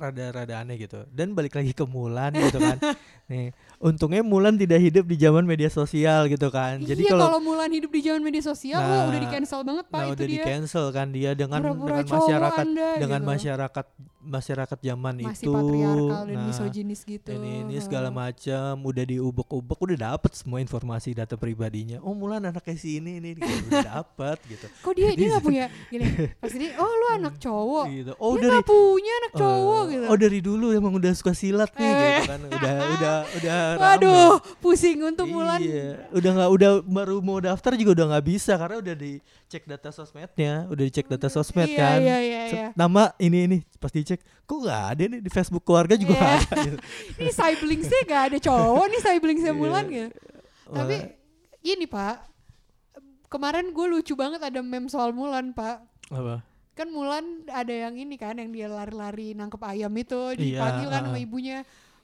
[0.00, 1.04] rada-rada aneh gitu.
[1.12, 2.80] Dan balik lagi ke Mulan gitu kan.
[3.30, 6.80] Nih, untungnya Mulan tidak hidup di zaman media sosial gitu kan.
[6.80, 9.60] Jadi iya kalau kalau Mulan hidup di zaman media sosial Nah, wah, udah di cancel
[9.60, 12.64] banget pak nah itu udah di dia cancel kan dia dengan Pura-pura dengan cowok masyarakat
[12.66, 13.30] Anda, dengan gitu.
[13.30, 13.86] masyarakat
[14.20, 15.52] masyarakat zaman masih itu.
[15.52, 21.08] patriarkal dan nah, misoginis gitu ini ini segala macam udah diubek-ubek udah dapet semua informasi
[21.16, 21.98] data pribadinya.
[22.04, 24.66] Oh Mulan anaknya si ini ini kayak udah dapet gitu.
[24.68, 26.04] kok dia dia Jadi- nggak punya gini
[26.36, 28.12] pasti dia oh lu anak cowok gitu.
[28.18, 31.30] Oh dia dari nggak punya anak cowok eh, gitu Oh dari dulu emang udah suka
[31.30, 31.92] silat nih Eh.
[31.92, 32.40] gitu kan.
[32.46, 33.80] Udah udah udah rame.
[33.80, 38.54] waduh pusing untuk Mulan Iya, udah nggak udah baru mau daftar juga udah nggak bisa
[38.54, 41.98] karena udah dicek data sosmednya, udah dicek data sosmed iya, kan.
[41.98, 45.94] iya iya iya Nama ini ini pas dicek, kok nggak ada nih di Facebook keluarga
[45.94, 46.20] juga Iya.
[46.20, 46.54] nggak ada.
[46.62, 46.78] Gitu.
[47.20, 49.58] ini siblingsnya gak ada cowok nih siblingsnya Iya.
[49.58, 50.10] Mulan gitu
[50.70, 50.96] tapi
[51.62, 52.24] ini pak
[53.26, 56.42] kemarin gue lucu banget ada meme soal Mulan pak apa?
[56.80, 61.02] Kan Mulan ada yang ini kan yang dia lari-lari nangkep ayam itu Iya, dipanggil kan
[61.04, 61.20] sama ah.
[61.20, 61.58] ibunya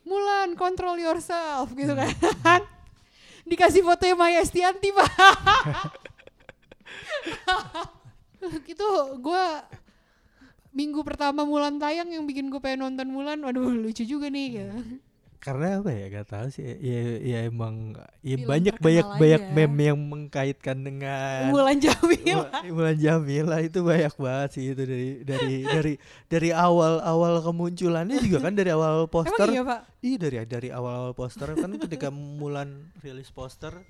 [0.04, 2.12] Mulan control yourself gitu Hmm.
[2.44, 2.60] kan
[3.48, 5.08] dikasih fotonya Maya Estianti pak
[8.72, 9.44] itu gue
[10.70, 14.76] minggu pertama Mulan tayang yang bikin gue pengen nonton Mulan waduh lucu juga nih gitu.
[15.46, 19.54] Karena apa ya gak tahu sih ya ya emang ya Film banyak banyak banyak aja.
[19.54, 25.22] meme yang mengkaitkan dengan Mulan Jamil Mu- Mulan Jamila itu banyak banget sih itu dari
[25.22, 25.92] dari dari
[26.26, 30.68] dari awal awal kemunculannya juga kan dari awal poster emang iya pak Iya dari dari
[30.70, 33.86] awal poster kan ketika Mulan rilis poster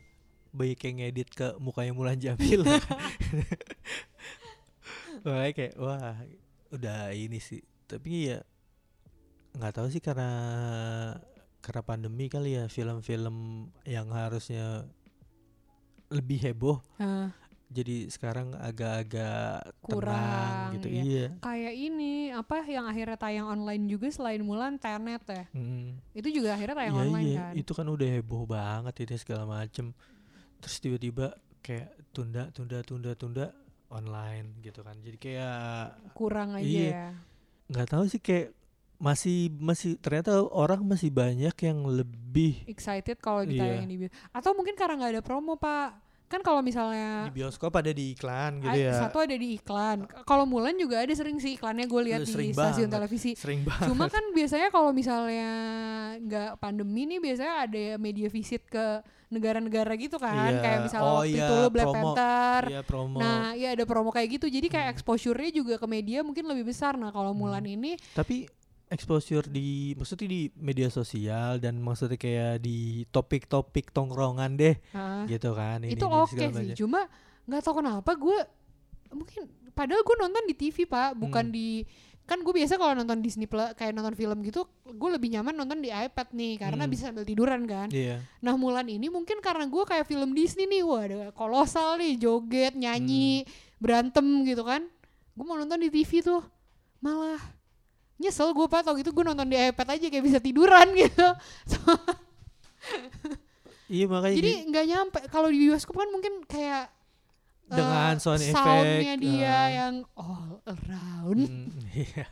[0.53, 2.63] banyak yang ngedit ke mukanya Mulan Jamil.
[5.21, 6.17] Makanya kayak wah
[6.71, 7.61] udah ini sih.
[7.85, 8.39] Tapi ya
[9.53, 10.29] nggak tahu sih karena
[11.67, 13.35] karena pandemi kali ya film-film
[13.83, 14.87] yang harusnya
[16.07, 17.35] lebih heboh Hah,
[17.67, 20.87] jadi sekarang agak-agak Kurang, tenang gitu.
[20.89, 21.03] iya.
[21.03, 21.27] Iya.
[21.43, 25.99] kayak ini apa yang akhirnya tayang online juga selain Mulan Tenet ya Mm.
[26.15, 29.45] itu juga akhirnya tayang Iya online iya, kan itu kan udah heboh banget ini segala
[29.45, 29.91] macem.
[30.57, 31.27] Terus tiba-tiba
[31.59, 33.47] kayak tunda tunda tunda tunda
[33.89, 34.95] online gitu kan.
[34.99, 36.87] Jadi kayak kurang aja Iya.
[36.87, 37.07] ya
[37.67, 38.55] nggak tahu sih kayak
[38.97, 44.73] masih masih ternyata orang masih banyak yang lebih excited kalau ditayangin di bioskop atau mungkin
[44.73, 48.99] karena nggak ada promo pak kan kalau misalnya di bioskop ada di iklan gitu ya.
[48.99, 52.59] satu ada di iklan kalau Mulan juga ada sering sih iklannya gue lihat di stasiun
[52.83, 52.91] banget.
[52.91, 53.87] televisi Sering banget.
[53.87, 55.51] cuma kan biasanya kalau misalnya
[56.19, 60.63] nggak pandemi nih biasanya ada media visit ke negara-negara gitu kan Iya.
[60.63, 61.95] kayak misalnya Oh waktu iya, itu lo Black promo.
[62.15, 63.19] Panther Iya promo.
[63.19, 64.47] Nah, iya ada promo kayak gitu.
[64.47, 64.95] Jadi kayak Hmm.
[64.95, 66.95] exposure-nya juga ke media mungkin lebih besar.
[66.95, 68.47] Nah, kalau Mulan ini Tapi
[68.89, 75.53] exposure di maksudnya di media sosial dan maksudnya kayak di topik-topik tongkrongan deh ah, gitu
[75.53, 75.83] kan.
[75.83, 76.77] ini- itu oke segala sih.
[76.77, 77.11] Cuma
[77.45, 78.39] nggak tahu kenapa gue
[79.13, 79.41] mungkin
[79.73, 81.53] padahal gue nonton di TV, Pak, bukan Hmm.
[81.53, 81.69] di
[82.25, 85.79] kan gue biasa kalau nonton Disney Plus kayak nonton film gitu gue lebih nyaman nonton
[85.79, 86.91] di iPad nih karena Hmm.
[86.91, 88.19] bisa sambil tiduran kan Iya.
[88.41, 92.75] nah Mulan ini mungkin karena gue kayak film Disney nih wah ada kolosal nih joget
[92.75, 93.51] nyanyi Hmm.
[93.79, 94.83] berantem gitu kan
[95.33, 96.43] gue mau nonton di TV tuh
[96.99, 97.39] malah
[98.17, 101.27] nyesel gue pak tau gitu gue nonton di iPad aja kayak bisa tiduran gitu
[103.87, 106.91] Iya makanya jadi nggak nyampe kalau di bioskop kan mungkin kayak
[107.71, 109.67] eh, Dengan sound effect, soundnya dia eh.
[109.79, 111.71] yang all around Mm,
[112.07, 112.27] iya.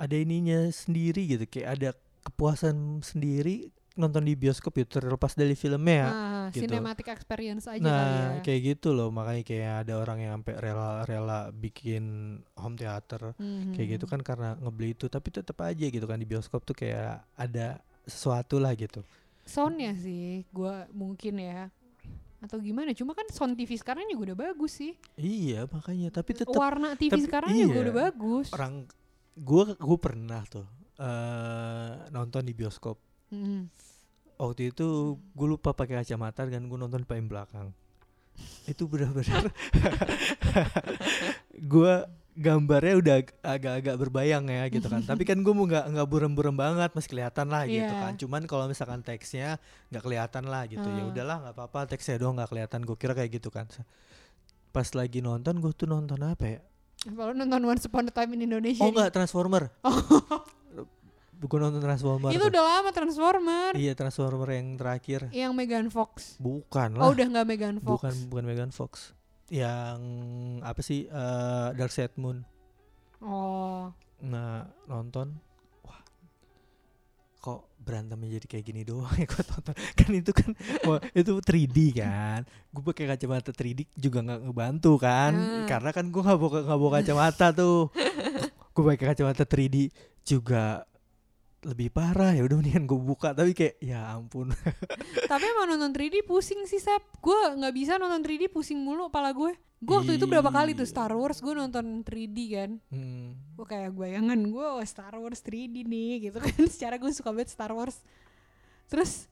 [0.00, 1.90] ada ininya sendiri gitu kayak ada
[2.24, 6.06] kepuasan sendiri nonton di bioskop itu terlepas dari filmnya ya.
[6.06, 6.64] nah, gitu.
[6.64, 10.54] cinematic experience aja Nah, kali ya kayak gitu loh makanya kayak ada orang yang sampai
[10.56, 12.04] rela-rela bikin
[12.54, 13.74] home theater Mhm.
[13.74, 17.26] kayak gitu kan karena ngebeli itu tapi tetap aja gitu kan di bioskop tuh kayak
[17.34, 19.02] ada sesuatu lah gitu.
[19.44, 21.68] soundnya sih gue mungkin ya
[22.38, 26.54] atau gimana cuma kan sound TV sekarang juga udah bagus sih Iya, makanya tapi tetap
[26.54, 27.82] warna TV tapi sekarang juga iya.
[27.82, 28.86] udah bagus orang
[29.34, 30.62] gua gua pernah tuh
[30.96, 32.94] eh nonton di bioskop
[33.28, 33.68] Mhm.
[34.38, 34.86] Waktu itu
[35.18, 37.74] gue lupa pakai kacamata kan gue nonton paling belakang.
[38.64, 39.50] Itu benar-benar
[41.72, 41.92] gue
[42.38, 45.02] gambarnya udah ag- agak-agak berbayang ya gitu kan.
[45.02, 47.98] Tapi kan gue mau nggak nggak burem-burem banget masih kelihatan lah gitu Iya.
[48.00, 48.12] kan.
[48.14, 50.86] Cuman kalau misalkan teksnya nggak kelihatan lah gitu.
[50.86, 51.10] Ya Ah.
[51.10, 52.80] udahlah nggak apa-apa teksnya doang nggak kelihatan.
[52.82, 53.66] Gue kira kayak gitu kan.
[54.70, 56.60] Pas lagi nonton gue tuh nonton apa ya?
[57.00, 59.70] Kalau nonton Once Upon a Time in Indonesia oh enggak Transformer
[61.38, 62.50] gue nonton Transformer itu tuh.
[62.50, 63.70] udah lama Transformer.
[63.78, 65.20] Iya Transformer yang terakhir.
[65.30, 66.34] Yang Megan Fox.
[66.42, 67.14] Bukan oh lah.
[67.14, 68.02] udah nggak Megan Fox.
[68.02, 69.14] Bukan bukan Megan Fox.
[69.46, 70.00] Yang
[70.66, 72.42] apa sih eh, Dark Side Moon.
[73.22, 73.94] Oh.
[74.26, 75.38] Nah nonton.
[75.86, 76.02] Wah.
[77.38, 80.50] Kok berantemnya jadi kayak gini doang ya gue tonton kan itu kan
[80.90, 82.42] wah, itu 3D kan.
[82.74, 85.32] Gue pakai kacamata 3D juga nggak ngebantu kan.
[85.38, 85.66] Hmm.
[85.70, 87.86] karena kan gue nggak bawa nggak bawa kacamata tuh.
[88.78, 89.90] Gue pakai kacamata 3D
[90.22, 90.86] juga
[91.58, 93.34] lebih parah ya udah mendingan gue buka.
[93.34, 94.54] Tapi kayak ya ampun.
[95.30, 97.02] Tapi emang nonton 3D pusing sih Sep.
[97.18, 99.58] Gue nggak bisa nonton 3D pusing mulu kepala gue.
[99.78, 100.86] Gue waktu itu berapa kali tuh.
[100.86, 102.70] Star Wars gue nonton 3D kan?
[102.90, 103.34] Hmm.
[103.54, 106.54] Gue kayak bayangan gue oh, Star Wars 3D nih gitu kan.
[106.74, 107.98] Secara gue suka banget Star Wars.
[108.86, 109.26] Terus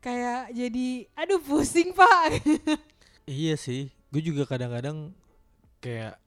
[0.00, 2.28] kayak jadi aduh pusing pak.
[3.24, 3.88] Iya sih.
[4.12, 5.16] Gue juga kadang-kadang
[5.80, 6.20] kayak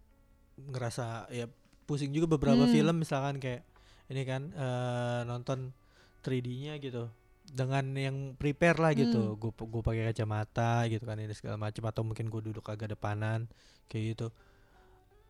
[0.57, 1.45] ngerasa ya
[1.85, 2.73] pusing juga beberapa Hmm.
[2.73, 3.66] film misalkan kayak
[4.07, 5.71] ini kan eh, nonton
[6.23, 7.07] 3D-nya gitu.
[7.47, 9.35] Dengan yang prepare lah gitu.
[9.35, 9.39] Hmm.
[9.39, 13.47] gue gue pakai kacamata gitu kan ini segala macam atau mungkin gue duduk agak depanan
[13.87, 14.27] kayak gitu.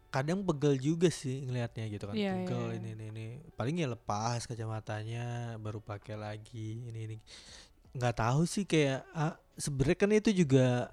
[0.10, 2.16] Kadang pegel juga sih ngelihatnya gitu kan.
[2.18, 2.78] Iya, pegel iya.
[2.82, 3.26] ini ini ini.
[3.54, 7.18] Paling ya lepas kacamatanya baru pakai lagi ini ini.
[7.94, 10.90] Nggak tahu sih kayak ah, sebenarnya kan itu juga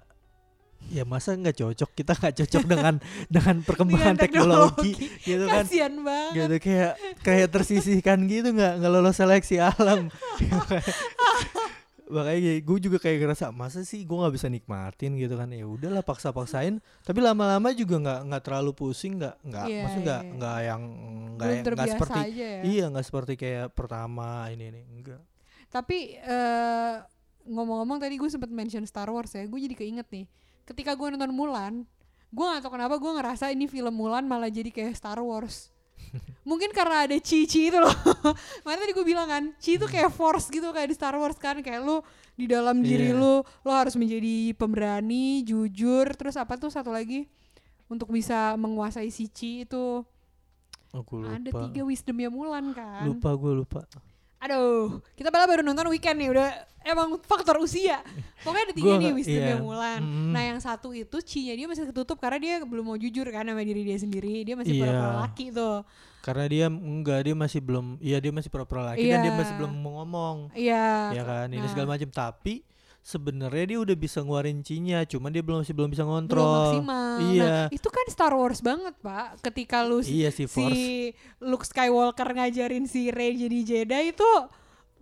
[0.85, 1.89] ya masa nggak cocok?
[1.91, 2.93] Kita nggak cocok dengan
[3.33, 5.23] dengan perkembangan Dengan teknologi, teknologi.
[5.23, 5.63] gitu kan?
[5.63, 6.33] Kasian banget.
[6.35, 8.73] Gitu kayak kayak tersisihkan gitu nggak?
[8.79, 10.07] Nggak lolos seleksi alam.
[12.05, 15.17] Makanya gue juga kayak ngerasa masa sih gue nggak bisa nikmatin?
[15.17, 15.49] Gitu kan?
[15.49, 16.77] Ya udahlah paksa-paksain.
[17.01, 20.35] Tapi lama-lama juga nggak nggak terlalu pusing nggak nggak Iya, maksud nggak iya, iya.
[20.37, 20.81] nggak yang
[21.35, 22.53] nggak yang- nggak seperti ya?
[22.61, 25.17] iya nggak seperti kayak pertama ini ini enggak.
[25.67, 26.93] Tapi eh,
[27.45, 29.41] ngomong-ngomong tadi gue sempet mention Star Wars ya.
[29.43, 30.29] Gue jadi keinget nih
[30.65, 31.85] ketika gue nonton Mulan
[32.35, 35.71] gue gak tau kenapa gue ngerasa ini film Mulan malah jadi kayak Star Wars.
[36.49, 37.95] Mungkin karena ada Chi Chi itu loh.
[38.67, 41.63] Makanya tadi gue bilang kan Chi itu kayak force gitu kayak di Star Wars kan
[41.63, 42.03] kayak lu
[42.35, 43.17] di dalam diri Iya.
[43.17, 47.31] lu lo harus menjadi pemberani jujur terus apa tuh satu lagi?
[47.87, 50.03] Untuk bisa menguasai si Chi itu.
[50.91, 53.07] Aku lupa ada tiga wisdomnya Mulan kan.
[53.07, 53.79] Lupa gue lupa
[54.45, 56.49] Aduh, kita malah baru nonton weekend nih, udah
[56.85, 57.97] emang faktor usia.
[58.45, 59.57] Pokoknya ada tiga Gua nih wisdomnya iya.
[59.57, 59.99] Mulan.
[60.05, 60.31] Mm.
[60.31, 63.65] Nah yang satu itu cinya dia masih ketutup karena dia belum mau jujur kan sama
[63.65, 64.45] diri dia sendiri.
[64.45, 64.81] Dia masih Iya.
[64.85, 65.81] pura-pura laki tuh.
[66.21, 69.37] karena dia enggak dia masih belum iya dia masih pura-pura laki dan dia Iya.
[69.37, 71.13] masih belum mau ngomong Iya.
[71.13, 71.69] ya kan ini nah.
[71.69, 72.65] segala macam tapi
[73.05, 77.13] sebenarnya dia udah bisa ngeluarin cinya cuman dia belum masih belum bisa Belum ngontrol maksimal.
[77.29, 77.45] Iya.
[77.45, 79.45] Nah, itu kan Star Wars banget, Pak.
[79.45, 80.65] Ketika lu iya si si
[81.37, 84.31] Luke Skywalker ngajarin si Rey jadi Jedi itu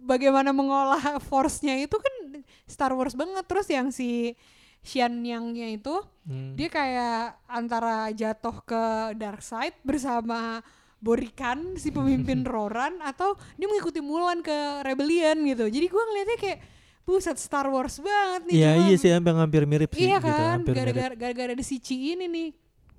[0.03, 0.99] bagaimana mengolah
[1.31, 3.47] force-nya itu kan Star Wars banget.
[3.47, 4.35] Terus yang si
[4.83, 6.55] Xian Yang-nya itu Hmm.
[6.55, 8.83] dia kayak antara jatuh ke
[9.19, 10.63] dark side bersama
[11.03, 14.55] Borikan si pemimpin Roran atau dia mengikuti Mulan ke
[14.87, 15.67] Rebellion gitu.
[15.67, 16.59] Jadi gua ngeliatnya kayak
[17.03, 18.55] buset Star Wars banget nih.
[18.55, 21.65] Iya cuma- iya sih hampir hampir mirip sih Iya gitu kan, gara-gara gara-gara ada
[22.15, 22.47] ini nih.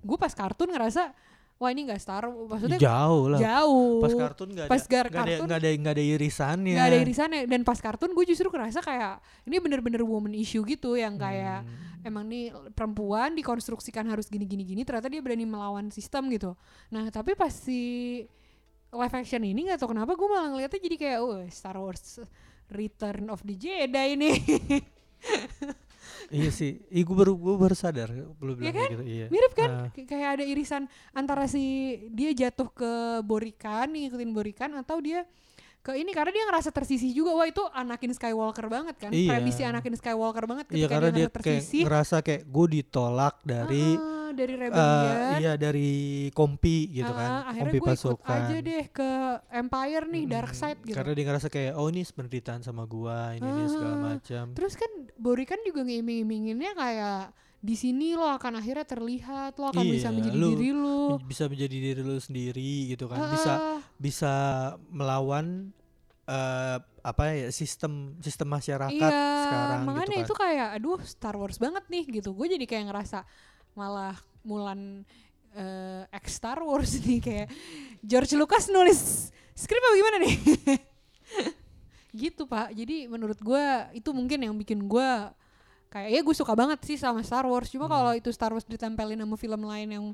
[0.00, 1.16] Gue pas kartun ngerasa
[1.54, 4.02] wah ini gak Star maksudnya jauh lah jauh.
[4.02, 6.86] pas kartun nggak ada Pas gar- nggak ada kartun- nggak ada nggak ada irisannya Nggak
[6.86, 9.14] ada irisannya dan pas kartun gue justru ngerasa kayak
[9.44, 12.04] ini bener-bener woman issue gitu yang kayak Hmm.
[12.04, 16.52] emang nih perempuan dikonstruksikan harus gini gini gini ternyata dia berani melawan sistem gitu
[16.90, 17.80] nah tapi pas si
[18.90, 22.18] live action ini nggak tau kenapa gue malah ngeliatnya jadi kayak oh Star Wars
[22.66, 24.31] Return of the Jedi ini.
[26.27, 26.81] Iya sih.
[26.88, 29.05] Iya gue baru gue baru sadar belum Iya kayak gitu.
[29.05, 29.27] Iya.
[29.29, 29.70] Mirip kan.
[29.92, 31.62] Kay- kayak ada irisan antara si
[32.11, 35.29] dia jatuh ke Borikan ngikutin Borikan atau dia
[35.81, 37.37] ke ini karena dia ngerasa tersisih juga.
[37.37, 39.11] Wah itu Anakin Skywalker banget kan?
[39.12, 39.37] Iya.
[39.37, 43.35] premisi Anakin Skywalker banget ketika iya karena dia ngerasa kayak tersisih ngerasa kayak gue ditolak
[43.42, 45.35] dari Ah, dari eh, rebellion.
[45.37, 45.92] iya dari
[46.31, 47.31] kompi gitu Ah, kan.
[47.49, 48.38] akhirnya kompi gue ikut pasukan.
[48.40, 49.11] aja deh ke
[49.51, 50.94] Empire nih dark Mm, side gitu.
[50.94, 54.03] Karena dia ngerasa kayak oh ini penderitaan sama gua ini ini segala Ah.
[54.12, 54.44] macam.
[54.53, 57.20] Terus kan Borikan juga ngeiming-iminginnya kayak
[57.59, 61.44] di sini lo akan akhirnya terlihat lo akan bisa Iya, menjadi lu diri lo bisa
[61.47, 63.31] menjadi diri lu sendiri gitu kan.
[63.31, 64.33] Bisa Ah, bisa
[64.88, 65.73] melawan
[66.25, 70.25] eh apa ya sistem sistem masyarakat iya, sekarang makanya gitu kan.
[70.25, 72.33] itu kayak aduh Star Wars banget nih gitu.
[72.33, 73.29] Gue jadi kayak ngerasa
[73.74, 75.02] malah Mulan
[75.54, 77.48] eh ex Star Wars nih kayak
[78.02, 80.34] George Lucas nulis skrip apa gimana nih?
[82.14, 82.70] gitu pak.
[82.74, 85.10] Jadi menurut gue itu mungkin yang bikin gue
[85.90, 87.70] kayak ya gue suka banget sih sama Star Wars.
[87.70, 87.94] Cuma Hmm.
[87.94, 90.06] kalau itu Star Wars ditempelin sama film lain yang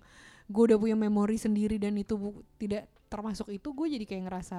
[0.50, 4.58] gue udah punya memori sendiri dan itu bu- tidak termasuk itu, gue jadi kayak ngerasa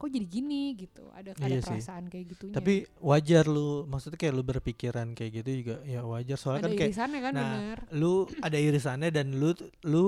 [0.00, 1.04] kok jadi gini gitu.
[1.10, 1.76] Ada ada Iya sih.
[1.76, 2.54] perasaan kayak gitunya.
[2.56, 6.72] Tapi wajar lu maksudnya kayak lu berpikiran kayak gitu juga ya wajar soalnya ada kan
[6.74, 7.78] kayak irisannya kan nah, bener.
[7.92, 9.52] lu ada irisannya dan lu
[9.84, 10.06] lu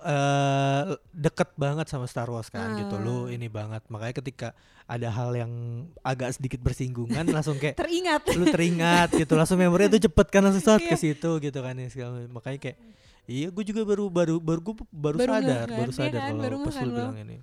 [0.00, 3.32] eh deket banget sama Star Wars kan gitu lu Ah.
[3.32, 4.48] ini banget makanya ketika
[4.84, 5.52] ada hal yang
[6.00, 8.22] agak sedikit bersinggungan langsung kayak Teringat.
[8.32, 11.00] lu teringat gitu langsung memorinya tuh cepet kan langsung saat ke Iya.
[11.00, 12.76] situ gitu kan segala makanya kayak
[13.24, 16.42] iya gue juga baru baru baru gue baru, sadar kan, baru iya sadar kan, kalau
[16.44, 17.36] baru pas lu kan bilang ini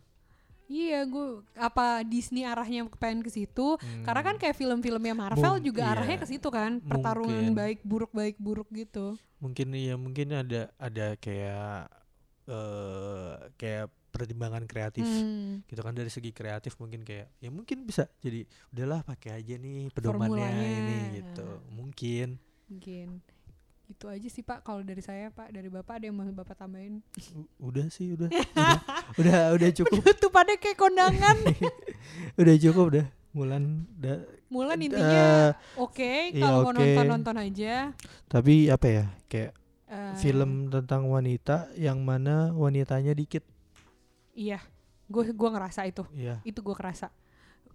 [0.72, 3.76] Iya, gue apa Disney arahnya pengen ke situ?
[4.02, 5.92] Karena kan Hmm, kayak film-filmnya Marvel Mung- juga iya.
[5.94, 7.60] arahnya ke situ kan, pertarungan Mungkin.
[7.60, 9.20] baik buruk baik buruk gitu.
[9.38, 11.90] mungkin iya mungkin ada ada kayak
[12.48, 18.06] eh kayak pertimbangan kreatif Hmm, gitu kan dari segi kreatif mungkin kayak ya mungkin bisa
[18.20, 20.68] jadi udahlah pakai aja nih pedomannya Formulanya.
[20.78, 22.28] ini gitu mungkin
[22.68, 23.08] mungkin
[23.92, 24.62] itu aja sih pak.
[24.62, 25.50] Kalau dari saya pak.
[25.50, 27.04] Dari bapak ada yang mau bapak tambahin?
[27.32, 28.28] U- udah sih udah.
[28.28, 28.76] Udah.
[29.20, 30.00] Udah, udah cukup.
[30.08, 31.36] Tutupannya kayak kondangan.
[32.40, 33.06] Udah cukup udah.
[33.32, 33.64] Mulan
[33.94, 34.18] udah
[34.48, 36.80] Mulan Eh, intinya oke iya, kalau mau oke.
[36.82, 37.74] nonton nonton aja.
[38.26, 39.52] Tapi apa ya kayak
[39.86, 43.44] Eh, film tentang wanita yang mana wanitanya dikit.
[44.32, 44.64] Iya.
[45.06, 46.08] Gue gua ngerasa itu.
[46.14, 47.12] Ya itu gue kerasa.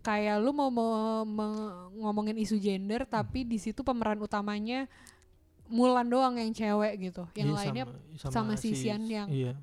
[0.01, 0.89] Kayak lu mau, mau
[1.23, 1.61] me-
[1.95, 4.89] ngomongin isu gender tapi di situ pemeran utamanya
[5.67, 7.27] Mulan doang yang cewek gitu.
[7.35, 7.85] Yang Iya, lainnya
[8.17, 9.55] sama, sama si Xian yang iya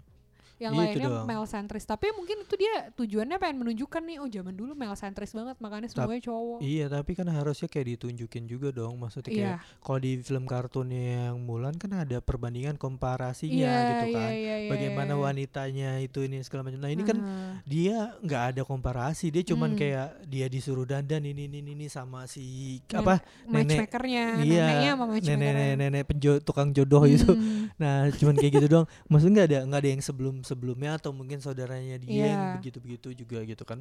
[0.55, 1.25] yang Iya, itu lainnya doang.
[1.25, 5.31] male centris tapi mungkin itu dia tujuannya pengen menunjukkan nih oh zaman dulu male centris
[5.31, 6.59] banget makanya Tap- semuanya cowok.
[6.59, 9.79] Iya tapi kan harusnya kayak ditunjukin juga dong maksudnya kayak iya.
[9.79, 14.29] kalau di film kartunnya yang Mulan kan ada perbandingan komparasinya iya gitu iya kan.
[14.31, 15.19] iya iya, bagaimana iya.
[15.19, 16.79] wanitanya itu ini segala macam.
[16.79, 19.79] Nah ini kan Ah, dia nggak ada komparasi dia cuman Hmm.
[19.79, 22.43] kayak dia disuruh dandan ini ini ini sama si
[22.83, 23.79] Men- apa nenek.
[23.79, 25.51] matchmakernya iya neneknya sama matchmakernya.
[25.51, 27.27] nenek nenek penjo tukang jodoh itu.
[27.27, 31.09] Hmm, nah cuman kayak gitu doang maksudnya nggak ada nggak ada yang sebelum sebelumnya atau
[31.09, 32.53] mungkin saudaranya dia yang Iya.
[32.59, 33.79] begitu begitu juga gitu kan.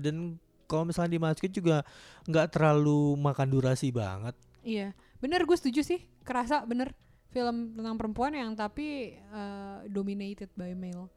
[0.00, 1.84] Dan kalau misalnya dimasukin juga
[2.24, 4.32] nggak terlalu makan durasi banget.
[4.64, 6.00] Iya bener gue setuju sih.
[6.24, 6.96] Kerasa bener
[7.28, 11.10] film tentang perempuan yang tapi eh, dominated by male